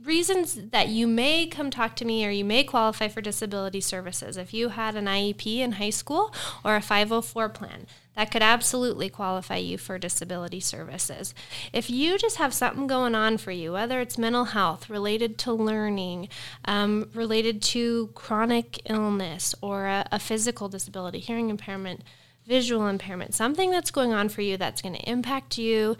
reasons 0.04 0.56
that 0.56 0.90
you 0.90 1.08
may 1.08 1.48
come 1.48 1.72
talk 1.72 1.96
to 1.96 2.06
me 2.06 2.26
or 2.26 2.30
you 2.30 2.46
may 2.46 2.64
qualify 2.64 3.08
for 3.08 3.22
disability 3.22 3.82
services. 3.82 4.38
If 4.38 4.54
you 4.54 4.70
had 4.70 4.96
an 4.96 5.06
IEP 5.06 5.58
in 5.60 5.74
high 5.74 5.90
school 5.90 6.34
or 6.64 6.76
a 6.76 6.82
504 6.82 7.50
plan, 7.50 7.88
that 8.16 8.32
could 8.32 8.42
absolutely 8.42 9.10
qualify 9.10 9.58
you 9.58 9.78
for 9.78 9.98
disability 10.00 10.60
services. 10.60 11.34
If 11.74 11.90
you 11.90 12.18
just 12.18 12.38
have 12.38 12.54
something 12.54 12.88
going 12.88 13.16
on 13.16 13.38
for 13.38 13.52
you, 13.52 13.74
whether 13.74 14.00
it's 14.00 14.18
mental 14.18 14.46
health, 14.46 14.90
related 14.90 15.38
to 15.40 15.54
learning, 15.54 16.30
um, 16.66 17.10
related 17.14 17.62
to 17.64 18.08
chronic 18.16 18.80
illness, 18.90 19.54
or 19.62 19.86
a, 19.86 20.08
a 20.12 20.20
physical 20.20 20.70
disability, 20.70 21.20
hearing 21.20 21.50
impairment, 21.50 22.02
visual 22.46 22.88
impairment, 22.88 23.34
something 23.34 23.72
that's 23.72 23.92
going 23.92 24.14
on 24.14 24.30
for 24.30 24.42
you 24.42 24.56
that's 24.56 24.82
going 24.82 24.96
to 24.96 25.10
impact 25.10 25.58
you 25.58 25.98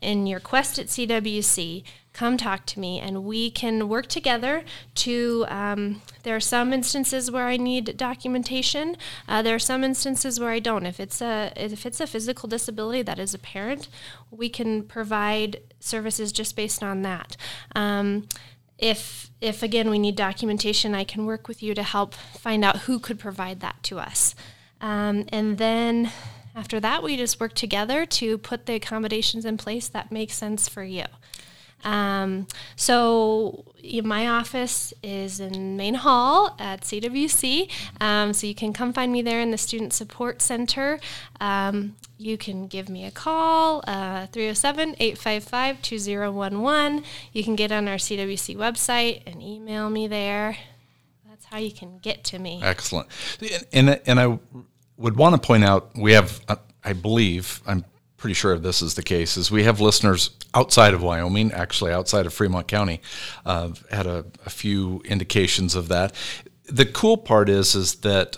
in 0.00 0.26
your 0.26 0.40
quest 0.40 0.78
at 0.78 0.86
CWC, 0.86 1.82
come 2.18 2.36
talk 2.36 2.66
to 2.66 2.80
me 2.80 2.98
and 2.98 3.22
we 3.22 3.48
can 3.48 3.88
work 3.88 4.08
together 4.08 4.64
to. 4.96 5.46
Um, 5.48 6.02
there 6.24 6.34
are 6.34 6.40
some 6.40 6.72
instances 6.72 7.30
where 7.30 7.46
I 7.46 7.56
need 7.56 7.96
documentation. 7.96 8.96
Uh, 9.28 9.40
there 9.40 9.54
are 9.54 9.60
some 9.60 9.84
instances 9.84 10.40
where 10.40 10.50
I 10.50 10.58
don't. 10.58 10.84
If 10.84 10.98
it's 10.98 11.20
a 11.20 11.52
if 11.54 11.86
it's 11.86 12.00
a 12.00 12.08
physical 12.08 12.48
disability 12.48 13.02
that 13.02 13.20
is 13.20 13.34
apparent, 13.34 13.88
we 14.32 14.48
can 14.48 14.82
provide 14.82 15.60
services 15.78 16.32
just 16.32 16.56
based 16.56 16.82
on 16.82 17.02
that. 17.02 17.36
Um, 17.76 18.26
if 18.78 19.30
if 19.40 19.62
again 19.62 19.88
we 19.88 20.00
need 20.00 20.16
documentation, 20.16 20.96
I 20.96 21.04
can 21.04 21.24
work 21.24 21.46
with 21.46 21.62
you 21.62 21.72
to 21.74 21.84
help 21.84 22.14
find 22.14 22.64
out 22.64 22.78
who 22.78 22.98
could 22.98 23.20
provide 23.20 23.60
that 23.60 23.80
to 23.84 24.00
us. 24.00 24.34
Um, 24.80 25.26
and 25.28 25.56
then 25.58 26.10
after 26.56 26.80
that, 26.80 27.04
we 27.04 27.16
just 27.16 27.38
work 27.38 27.54
together 27.54 28.04
to 28.04 28.38
put 28.38 28.66
the 28.66 28.74
accommodations 28.74 29.44
in 29.44 29.56
place 29.56 29.86
that 29.86 30.10
make 30.10 30.32
sense 30.32 30.68
for 30.68 30.82
you. 30.82 31.04
Um, 31.84 32.46
so 32.76 33.64
my 34.02 34.28
office 34.28 34.92
is 35.02 35.40
in 35.40 35.76
Main 35.76 35.94
Hall 35.94 36.54
at 36.58 36.82
CWC. 36.82 37.70
Um, 38.00 38.32
so 38.32 38.46
you 38.46 38.54
can 38.54 38.72
come 38.72 38.92
find 38.92 39.12
me 39.12 39.22
there 39.22 39.40
in 39.40 39.50
the 39.50 39.58
Student 39.58 39.92
Support 39.92 40.42
Center. 40.42 41.00
Um, 41.40 41.96
you 42.18 42.36
can 42.36 42.66
give 42.66 42.88
me 42.88 43.04
a 43.04 43.10
call, 43.10 43.82
uh, 43.86 44.26
307 44.26 44.96
855 44.98 45.80
2011. 45.82 47.04
You 47.32 47.44
can 47.44 47.54
get 47.54 47.70
on 47.70 47.86
our 47.86 47.96
CWC 47.96 48.56
website 48.56 49.22
and 49.26 49.42
email 49.42 49.88
me 49.88 50.08
there. 50.08 50.56
That's 51.28 51.46
how 51.46 51.58
you 51.58 51.70
can 51.70 51.98
get 51.98 52.24
to 52.24 52.38
me. 52.38 52.60
Excellent. 52.62 53.08
And, 53.72 54.00
and 54.04 54.18
I 54.18 54.38
would 54.96 55.16
want 55.16 55.40
to 55.40 55.46
point 55.46 55.64
out 55.64 55.96
we 55.96 56.12
have, 56.12 56.40
uh, 56.48 56.56
I 56.82 56.92
believe, 56.92 57.62
I'm 57.66 57.84
pretty 58.18 58.34
sure 58.34 58.58
this 58.58 58.82
is 58.82 58.94
the 58.94 59.02
case, 59.02 59.36
is 59.38 59.50
we 59.50 59.64
have 59.64 59.80
listeners 59.80 60.30
outside 60.52 60.92
of 60.92 61.02
Wyoming, 61.02 61.52
actually 61.52 61.92
outside 61.92 62.26
of 62.26 62.34
Fremont 62.34 62.68
County. 62.68 63.00
Uh, 63.46 63.70
had 63.90 64.06
a, 64.06 64.26
a 64.44 64.50
few 64.50 65.00
indications 65.06 65.74
of 65.74 65.88
that. 65.88 66.14
The 66.66 66.84
cool 66.84 67.16
part 67.16 67.48
is, 67.48 67.74
is 67.74 67.94
that 67.96 68.36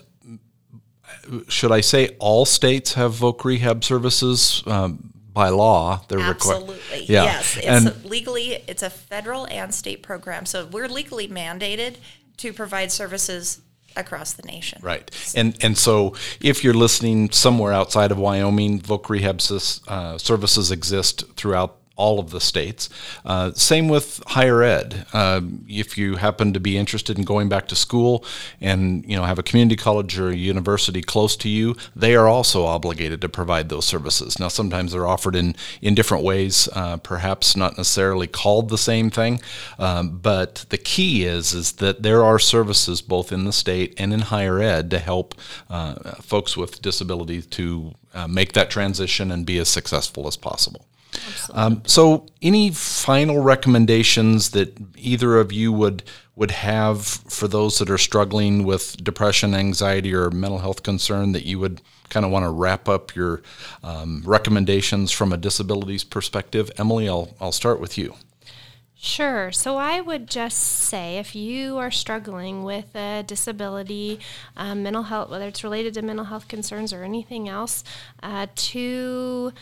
should 1.49 1.73
I 1.73 1.81
say 1.81 2.17
all 2.19 2.45
states 2.45 2.95
have 2.95 3.13
voc 3.13 3.45
rehab 3.45 3.85
services 3.85 4.63
um, 4.67 5.13
by 5.33 5.49
law? 5.49 6.03
They're 6.09 6.19
requi- 6.19 6.31
Absolutely. 6.31 7.05
Yeah. 7.05 7.25
Yes. 7.25 7.57
It's 7.57 7.67
and 7.67 7.89
a 7.89 8.09
legally 8.09 8.63
it's 8.67 8.83
a 8.83 8.91
federal 8.91 9.47
and 9.47 9.75
state 9.75 10.03
program. 10.03 10.47
So 10.47 10.67
we're 10.67 10.89
legally 10.89 11.29
mandated 11.29 11.97
to 12.39 12.53
provide 12.53 12.93
services 12.93 13.61
across 13.97 14.33
the 14.33 14.43
nation. 14.43 14.81
Right. 14.83 15.11
And 15.35 15.57
and 15.63 15.77
so 15.77 16.15
if 16.41 16.65
you're 16.65 16.75
listening 16.75 17.31
somewhere 17.31 17.73
outside 17.73 18.11
of 18.11 18.19
Wyoming, 18.19 18.81
voc 18.81 19.09
rehab 19.09 19.41
uh, 19.89 20.19
services 20.19 20.71
exist 20.71 21.25
throughout 21.37 21.80
all 22.01 22.19
of 22.19 22.31
the 22.31 22.41
states. 22.41 22.89
Uh, 23.25 23.53
same 23.53 23.89
with 23.89 24.23
higher 24.29 24.63
ed. 24.63 25.07
Um, 25.13 25.65
if 25.69 25.99
you 25.99 26.17
happen 26.17 26.53
to 26.55 26.61
be 26.61 26.79
interested 26.79 27.19
in 27.19 27.25
going 27.25 27.49
back 27.49 27.69
to 27.69 27.77
school 27.77 28.25
and 28.61 29.05
you 29.09 29.17
know 29.17 29.25
have 29.25 29.39
a 29.39 29.43
community 29.43 29.77
college 29.77 30.19
or 30.19 30.31
a 30.31 30.37
university 30.37 31.03
close 31.03 31.37
to 31.37 31.49
you, 31.49 31.77
they 31.95 32.17
are 32.17 32.27
also 32.27 32.65
obligated 32.65 33.21
to 33.21 33.29
provide 33.29 33.69
those 33.69 33.85
services. 33.85 34.39
Now, 34.41 34.49
sometimes 34.49 34.93
they're 34.93 35.07
offered 35.07 35.37
in 35.37 35.55
in 35.83 35.95
different 35.95 36.25
ways, 36.25 36.69
uh, 36.73 36.97
perhaps 36.97 37.55
not 37.55 37.77
necessarily 37.77 38.27
called 38.27 38.71
the 38.71 38.79
same 38.79 39.11
thing, 39.11 39.41
um, 39.79 40.19
but 40.19 40.65
the 40.71 40.79
key 40.79 41.25
is 41.25 41.53
is 41.53 41.73
that 41.73 42.03
there 42.03 42.25
are 42.25 42.39
services 42.39 43.03
both 43.03 43.31
in 43.33 43.45
the 43.45 43.53
state 43.53 43.95
and 43.99 44.13
in 44.15 44.21
higher 44.21 44.59
ed 44.61 44.91
to 44.91 44.99
help 44.99 45.35
uh, 45.69 45.95
folks 46.23 46.57
with 46.57 46.81
disabilities 46.81 47.47
to 47.47 47.95
uh, 48.15 48.27
make 48.27 48.53
that 48.53 48.71
transition 48.71 49.31
and 49.31 49.45
be 49.45 49.59
as 49.59 49.69
successful 49.69 50.27
as 50.27 50.37
possible. 50.37 50.87
Um, 51.53 51.83
so, 51.87 52.27
any 52.43 52.71
final 52.71 53.43
recommendations 53.43 54.51
that 54.51 54.77
either 54.97 55.39
of 55.39 55.53
you 55.53 55.73
would 55.73 56.03
would 56.37 56.51
have 56.53 57.05
for 57.05 57.47
those 57.49 57.79
that 57.79 57.91
are 57.91 57.99
struggling 57.99 58.65
with 58.65 58.97
depression, 59.03 59.55
anxiety, 59.55 60.15
or 60.15 60.31
mental 60.31 60.59
health 60.59 60.83
concern 60.83 61.33
that 61.33 61.45
you 61.45 61.59
would 61.59 61.83
kind 62.09 62.25
of 62.25 62.33
want 62.33 62.45
to 62.45 62.51
wrap 62.51 62.89
up 62.89 63.15
your 63.15 63.43
um, 63.83 64.23
recommendations 64.25 65.11
from 65.11 65.33
a 65.33 65.37
disabilities 65.37 66.05
perspective? 66.05 66.71
Emily, 66.79 67.09
I'll 67.09 67.35
I'll 67.41 67.53
start 67.53 67.81
with 67.81 67.99
you. 67.99 68.15
Sure. 69.03 69.51
So 69.51 69.79
I 69.79 70.03
would 70.03 70.29
just 70.29 70.59
say 70.59 71.17
if 71.17 71.35
you 71.35 71.79
are 71.79 71.91
struggling 71.91 72.65
with 72.65 72.95
a 72.95 73.25
disability, 73.27 74.21
um, 74.59 74.83
mental 74.83 75.05
health, 75.05 75.31
whether 75.31 75.49
it's 75.49 75.65
related 75.65 75.95
to 75.95 76.03
mental 76.03 76.27
health 76.27 76.49
concerns 76.49 76.93
or 76.93 77.03
anything 77.03 77.49
else, 77.49 77.83
uh, 78.23 78.47
to 78.55 79.55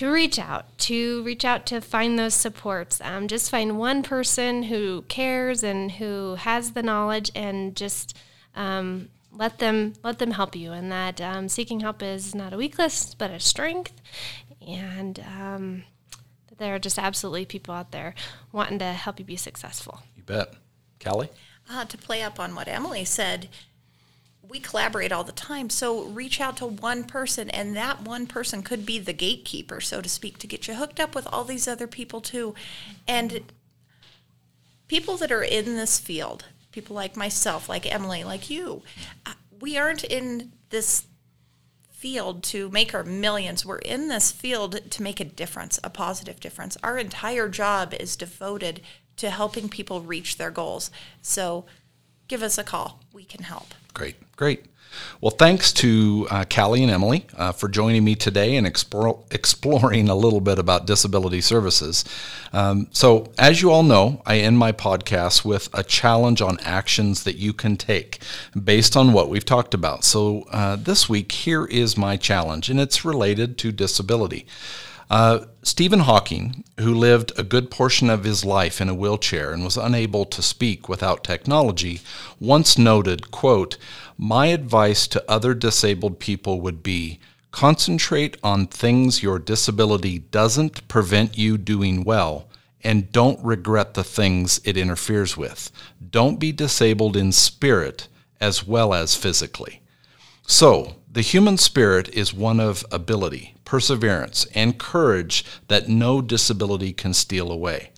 to 0.00 0.10
reach 0.10 0.38
out, 0.38 0.78
to 0.78 1.22
reach 1.24 1.44
out 1.44 1.66
to 1.66 1.78
find 1.78 2.18
those 2.18 2.32
supports. 2.32 3.02
Um, 3.04 3.28
just 3.28 3.50
find 3.50 3.78
one 3.78 4.02
person 4.02 4.62
who 4.62 5.02
cares 5.08 5.62
and 5.62 5.92
who 5.92 6.36
has 6.36 6.72
the 6.72 6.82
knowledge, 6.82 7.30
and 7.34 7.76
just 7.76 8.16
um, 8.54 9.10
let 9.30 9.58
them 9.58 9.92
let 10.02 10.18
them 10.18 10.30
help 10.30 10.56
you. 10.56 10.72
And 10.72 10.90
that 10.90 11.20
um, 11.20 11.50
seeking 11.50 11.80
help 11.80 12.02
is 12.02 12.34
not 12.34 12.54
a 12.54 12.56
weakness, 12.56 13.14
but 13.14 13.30
a 13.30 13.38
strength. 13.38 13.92
And 14.66 15.22
um, 15.38 15.82
there 16.56 16.74
are 16.74 16.78
just 16.78 16.98
absolutely 16.98 17.44
people 17.44 17.74
out 17.74 17.92
there 17.92 18.14
wanting 18.52 18.78
to 18.78 18.94
help 18.94 19.18
you 19.18 19.26
be 19.26 19.36
successful. 19.36 20.00
You 20.16 20.22
bet. 20.22 20.54
Callie? 21.04 21.28
Uh, 21.70 21.84
to 21.84 21.98
play 21.98 22.22
up 22.22 22.40
on 22.40 22.54
what 22.54 22.68
Emily 22.68 23.04
said, 23.04 23.50
we 24.48 24.58
collaborate 24.58 25.12
all 25.12 25.24
the 25.24 25.32
time. 25.32 25.70
So 25.70 26.04
reach 26.04 26.40
out 26.40 26.56
to 26.58 26.66
one 26.66 27.04
person, 27.04 27.50
and 27.50 27.76
that 27.76 28.02
one 28.02 28.26
person 28.26 28.62
could 28.62 28.84
be 28.84 28.98
the 28.98 29.12
gatekeeper, 29.12 29.80
so 29.80 30.00
to 30.00 30.08
speak, 30.08 30.38
to 30.38 30.46
get 30.46 30.66
you 30.66 30.74
hooked 30.74 31.00
up 31.00 31.14
with 31.14 31.26
all 31.28 31.44
these 31.44 31.68
other 31.68 31.86
people 31.86 32.20
too. 32.20 32.54
And 33.06 33.52
people 34.88 35.16
that 35.18 35.30
are 35.30 35.42
in 35.42 35.76
this 35.76 35.98
field, 35.98 36.46
people 36.72 36.96
like 36.96 37.16
myself, 37.16 37.68
like 37.68 37.92
Emily, 37.92 38.24
like 38.24 38.50
you, 38.50 38.82
uh, 39.24 39.34
we 39.60 39.76
aren't 39.76 40.04
in 40.04 40.52
this 40.70 41.06
field 41.90 42.42
to 42.42 42.70
make 42.70 42.94
our 42.94 43.04
millions. 43.04 43.66
We're 43.66 43.78
in 43.78 44.08
this 44.08 44.32
field 44.32 44.90
to 44.90 45.02
make 45.02 45.20
a 45.20 45.24
difference, 45.24 45.78
a 45.84 45.90
positive 45.90 46.40
difference. 46.40 46.78
Our 46.82 46.96
entire 46.96 47.48
job 47.48 47.92
is 47.92 48.16
devoted 48.16 48.80
to 49.18 49.28
helping 49.28 49.68
people 49.68 50.00
reach 50.00 50.38
their 50.38 50.50
goals. 50.50 50.90
So 51.20 51.66
give 52.26 52.42
us 52.42 52.56
a 52.56 52.64
call. 52.64 53.00
We 53.12 53.24
can 53.24 53.44
help. 53.44 53.74
Great, 53.92 54.16
great. 54.40 54.64
Well, 55.20 55.32
thanks 55.32 55.70
to 55.74 56.26
uh, 56.30 56.44
Callie 56.48 56.82
and 56.82 56.90
Emily 56.90 57.26
uh, 57.36 57.52
for 57.52 57.68
joining 57.68 58.04
me 58.04 58.14
today 58.14 58.56
and 58.56 58.66
explore, 58.66 59.22
exploring 59.30 60.08
a 60.08 60.14
little 60.14 60.40
bit 60.40 60.58
about 60.58 60.86
disability 60.86 61.42
services. 61.42 62.06
Um, 62.54 62.88
so, 62.90 63.30
as 63.36 63.60
you 63.60 63.70
all 63.70 63.82
know, 63.82 64.22
I 64.24 64.38
end 64.38 64.56
my 64.56 64.72
podcast 64.72 65.44
with 65.44 65.68
a 65.74 65.82
challenge 65.82 66.40
on 66.40 66.58
actions 66.60 67.24
that 67.24 67.36
you 67.36 67.52
can 67.52 67.76
take 67.76 68.22
based 68.64 68.96
on 68.96 69.12
what 69.12 69.28
we've 69.28 69.44
talked 69.44 69.74
about. 69.74 70.04
So, 70.04 70.44
uh, 70.50 70.76
this 70.76 71.06
week, 71.06 71.32
here 71.32 71.66
is 71.66 71.98
my 71.98 72.16
challenge, 72.16 72.70
and 72.70 72.80
it's 72.80 73.04
related 73.04 73.58
to 73.58 73.72
disability. 73.72 74.46
Uh, 75.10 75.44
Stephen 75.64 76.00
Hawking, 76.00 76.62
who 76.78 76.94
lived 76.94 77.32
a 77.36 77.42
good 77.42 77.68
portion 77.68 78.08
of 78.08 78.22
his 78.22 78.44
life 78.44 78.80
in 78.80 78.88
a 78.88 78.94
wheelchair 78.94 79.52
and 79.52 79.64
was 79.64 79.76
unable 79.76 80.24
to 80.24 80.40
speak 80.40 80.88
without 80.88 81.24
technology, 81.24 82.00
once 82.38 82.78
noted, 82.78 83.32
quote, 83.32 83.76
"My 84.22 84.48
advice 84.48 85.06
to 85.06 85.24
other 85.26 85.54
disabled 85.54 86.18
people 86.18 86.60
would 86.60 86.82
be 86.82 87.20
concentrate 87.52 88.36
on 88.42 88.66
things 88.66 89.22
your 89.22 89.38
disability 89.38 90.18
doesn't 90.18 90.86
prevent 90.88 91.38
you 91.38 91.56
doing 91.56 92.04
well 92.04 92.46
and 92.84 93.10
don't 93.12 93.42
regret 93.42 93.94
the 93.94 94.04
things 94.04 94.60
it 94.62 94.76
interferes 94.76 95.38
with. 95.38 95.72
Don't 96.10 96.38
be 96.38 96.52
disabled 96.52 97.16
in 97.16 97.32
spirit 97.32 98.08
as 98.42 98.66
well 98.66 98.92
as 98.92 99.14
physically." 99.14 99.80
So, 100.46 100.96
the 101.10 101.22
human 101.22 101.56
spirit 101.56 102.10
is 102.12 102.34
one 102.34 102.60
of 102.60 102.84
ability, 102.92 103.54
perseverance, 103.64 104.46
and 104.54 104.78
courage 104.78 105.46
that 105.68 105.88
no 105.88 106.20
disability 106.20 106.92
can 106.92 107.14
steal 107.14 107.50
away. 107.50 107.90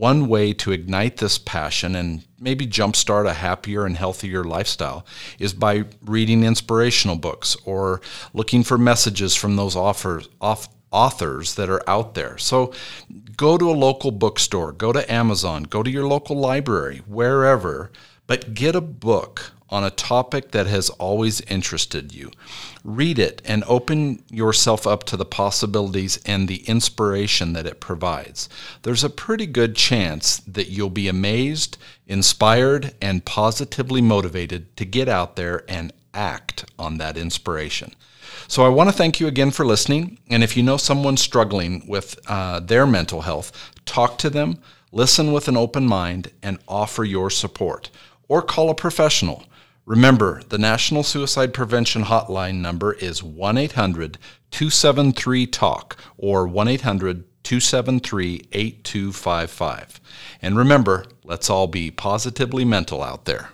One 0.00 0.28
way 0.28 0.54
to 0.54 0.72
ignite 0.72 1.18
this 1.18 1.36
passion 1.36 1.94
and 1.94 2.24
maybe 2.38 2.66
jumpstart 2.66 3.26
a 3.28 3.34
happier 3.34 3.84
and 3.84 3.98
healthier 3.98 4.42
lifestyle 4.44 5.04
is 5.38 5.52
by 5.52 5.84
reading 6.00 6.42
inspirational 6.42 7.16
books 7.16 7.54
or 7.66 8.00
looking 8.32 8.62
for 8.62 8.78
messages 8.78 9.34
from 9.34 9.56
those 9.56 9.76
offers, 9.76 10.26
off, 10.40 10.70
authors 10.90 11.56
that 11.56 11.68
are 11.68 11.82
out 11.86 12.14
there. 12.14 12.38
So 12.38 12.72
go 13.36 13.58
to 13.58 13.70
a 13.70 13.72
local 13.72 14.10
bookstore, 14.10 14.72
go 14.72 14.90
to 14.90 15.12
Amazon, 15.12 15.64
go 15.64 15.82
to 15.82 15.90
your 15.90 16.06
local 16.06 16.36
library, 16.36 17.02
wherever, 17.06 17.92
but 18.30 18.54
get 18.54 18.76
a 18.76 18.80
book 18.80 19.54
on 19.70 19.82
a 19.82 19.90
topic 19.90 20.52
that 20.52 20.68
has 20.68 20.88
always 20.88 21.40
interested 21.40 22.14
you. 22.14 22.30
Read 22.84 23.18
it 23.18 23.42
and 23.44 23.64
open 23.64 24.22
yourself 24.30 24.86
up 24.86 25.02
to 25.02 25.16
the 25.16 25.24
possibilities 25.24 26.20
and 26.24 26.46
the 26.46 26.62
inspiration 26.68 27.54
that 27.54 27.66
it 27.66 27.80
provides. 27.80 28.48
There's 28.82 29.02
a 29.02 29.10
pretty 29.10 29.46
good 29.46 29.74
chance 29.74 30.36
that 30.46 30.68
you'll 30.68 30.90
be 30.90 31.08
amazed, 31.08 31.76
inspired, 32.06 32.94
and 33.02 33.24
positively 33.24 34.00
motivated 34.00 34.76
to 34.76 34.84
get 34.84 35.08
out 35.08 35.34
there 35.34 35.64
and 35.68 35.92
act 36.14 36.70
on 36.78 36.98
that 36.98 37.16
inspiration. 37.16 37.96
So 38.46 38.64
I 38.64 38.68
want 38.68 38.88
to 38.90 38.96
thank 38.96 39.18
you 39.18 39.26
again 39.26 39.50
for 39.50 39.66
listening. 39.66 40.20
And 40.28 40.44
if 40.44 40.56
you 40.56 40.62
know 40.62 40.76
someone 40.76 41.16
struggling 41.16 41.84
with 41.88 42.16
uh, 42.28 42.60
their 42.60 42.86
mental 42.86 43.22
health, 43.22 43.72
talk 43.86 44.18
to 44.18 44.30
them, 44.30 44.58
listen 44.92 45.32
with 45.32 45.48
an 45.48 45.56
open 45.56 45.84
mind, 45.84 46.30
and 46.44 46.60
offer 46.68 47.02
your 47.02 47.28
support. 47.28 47.90
Or 48.30 48.42
call 48.42 48.70
a 48.70 48.76
professional. 48.76 49.42
Remember, 49.84 50.40
the 50.50 50.56
National 50.56 51.02
Suicide 51.02 51.52
Prevention 51.52 52.04
Hotline 52.04 52.60
number 52.60 52.92
is 52.92 53.24
1 53.24 53.58
800 53.58 54.18
273 54.52 55.48
TALK 55.48 55.96
or 56.16 56.46
1 56.46 56.68
800 56.68 57.24
273 57.42 58.46
8255. 58.52 60.00
And 60.40 60.56
remember, 60.56 61.06
let's 61.24 61.50
all 61.50 61.66
be 61.66 61.90
positively 61.90 62.64
mental 62.64 63.02
out 63.02 63.24
there. 63.24 63.48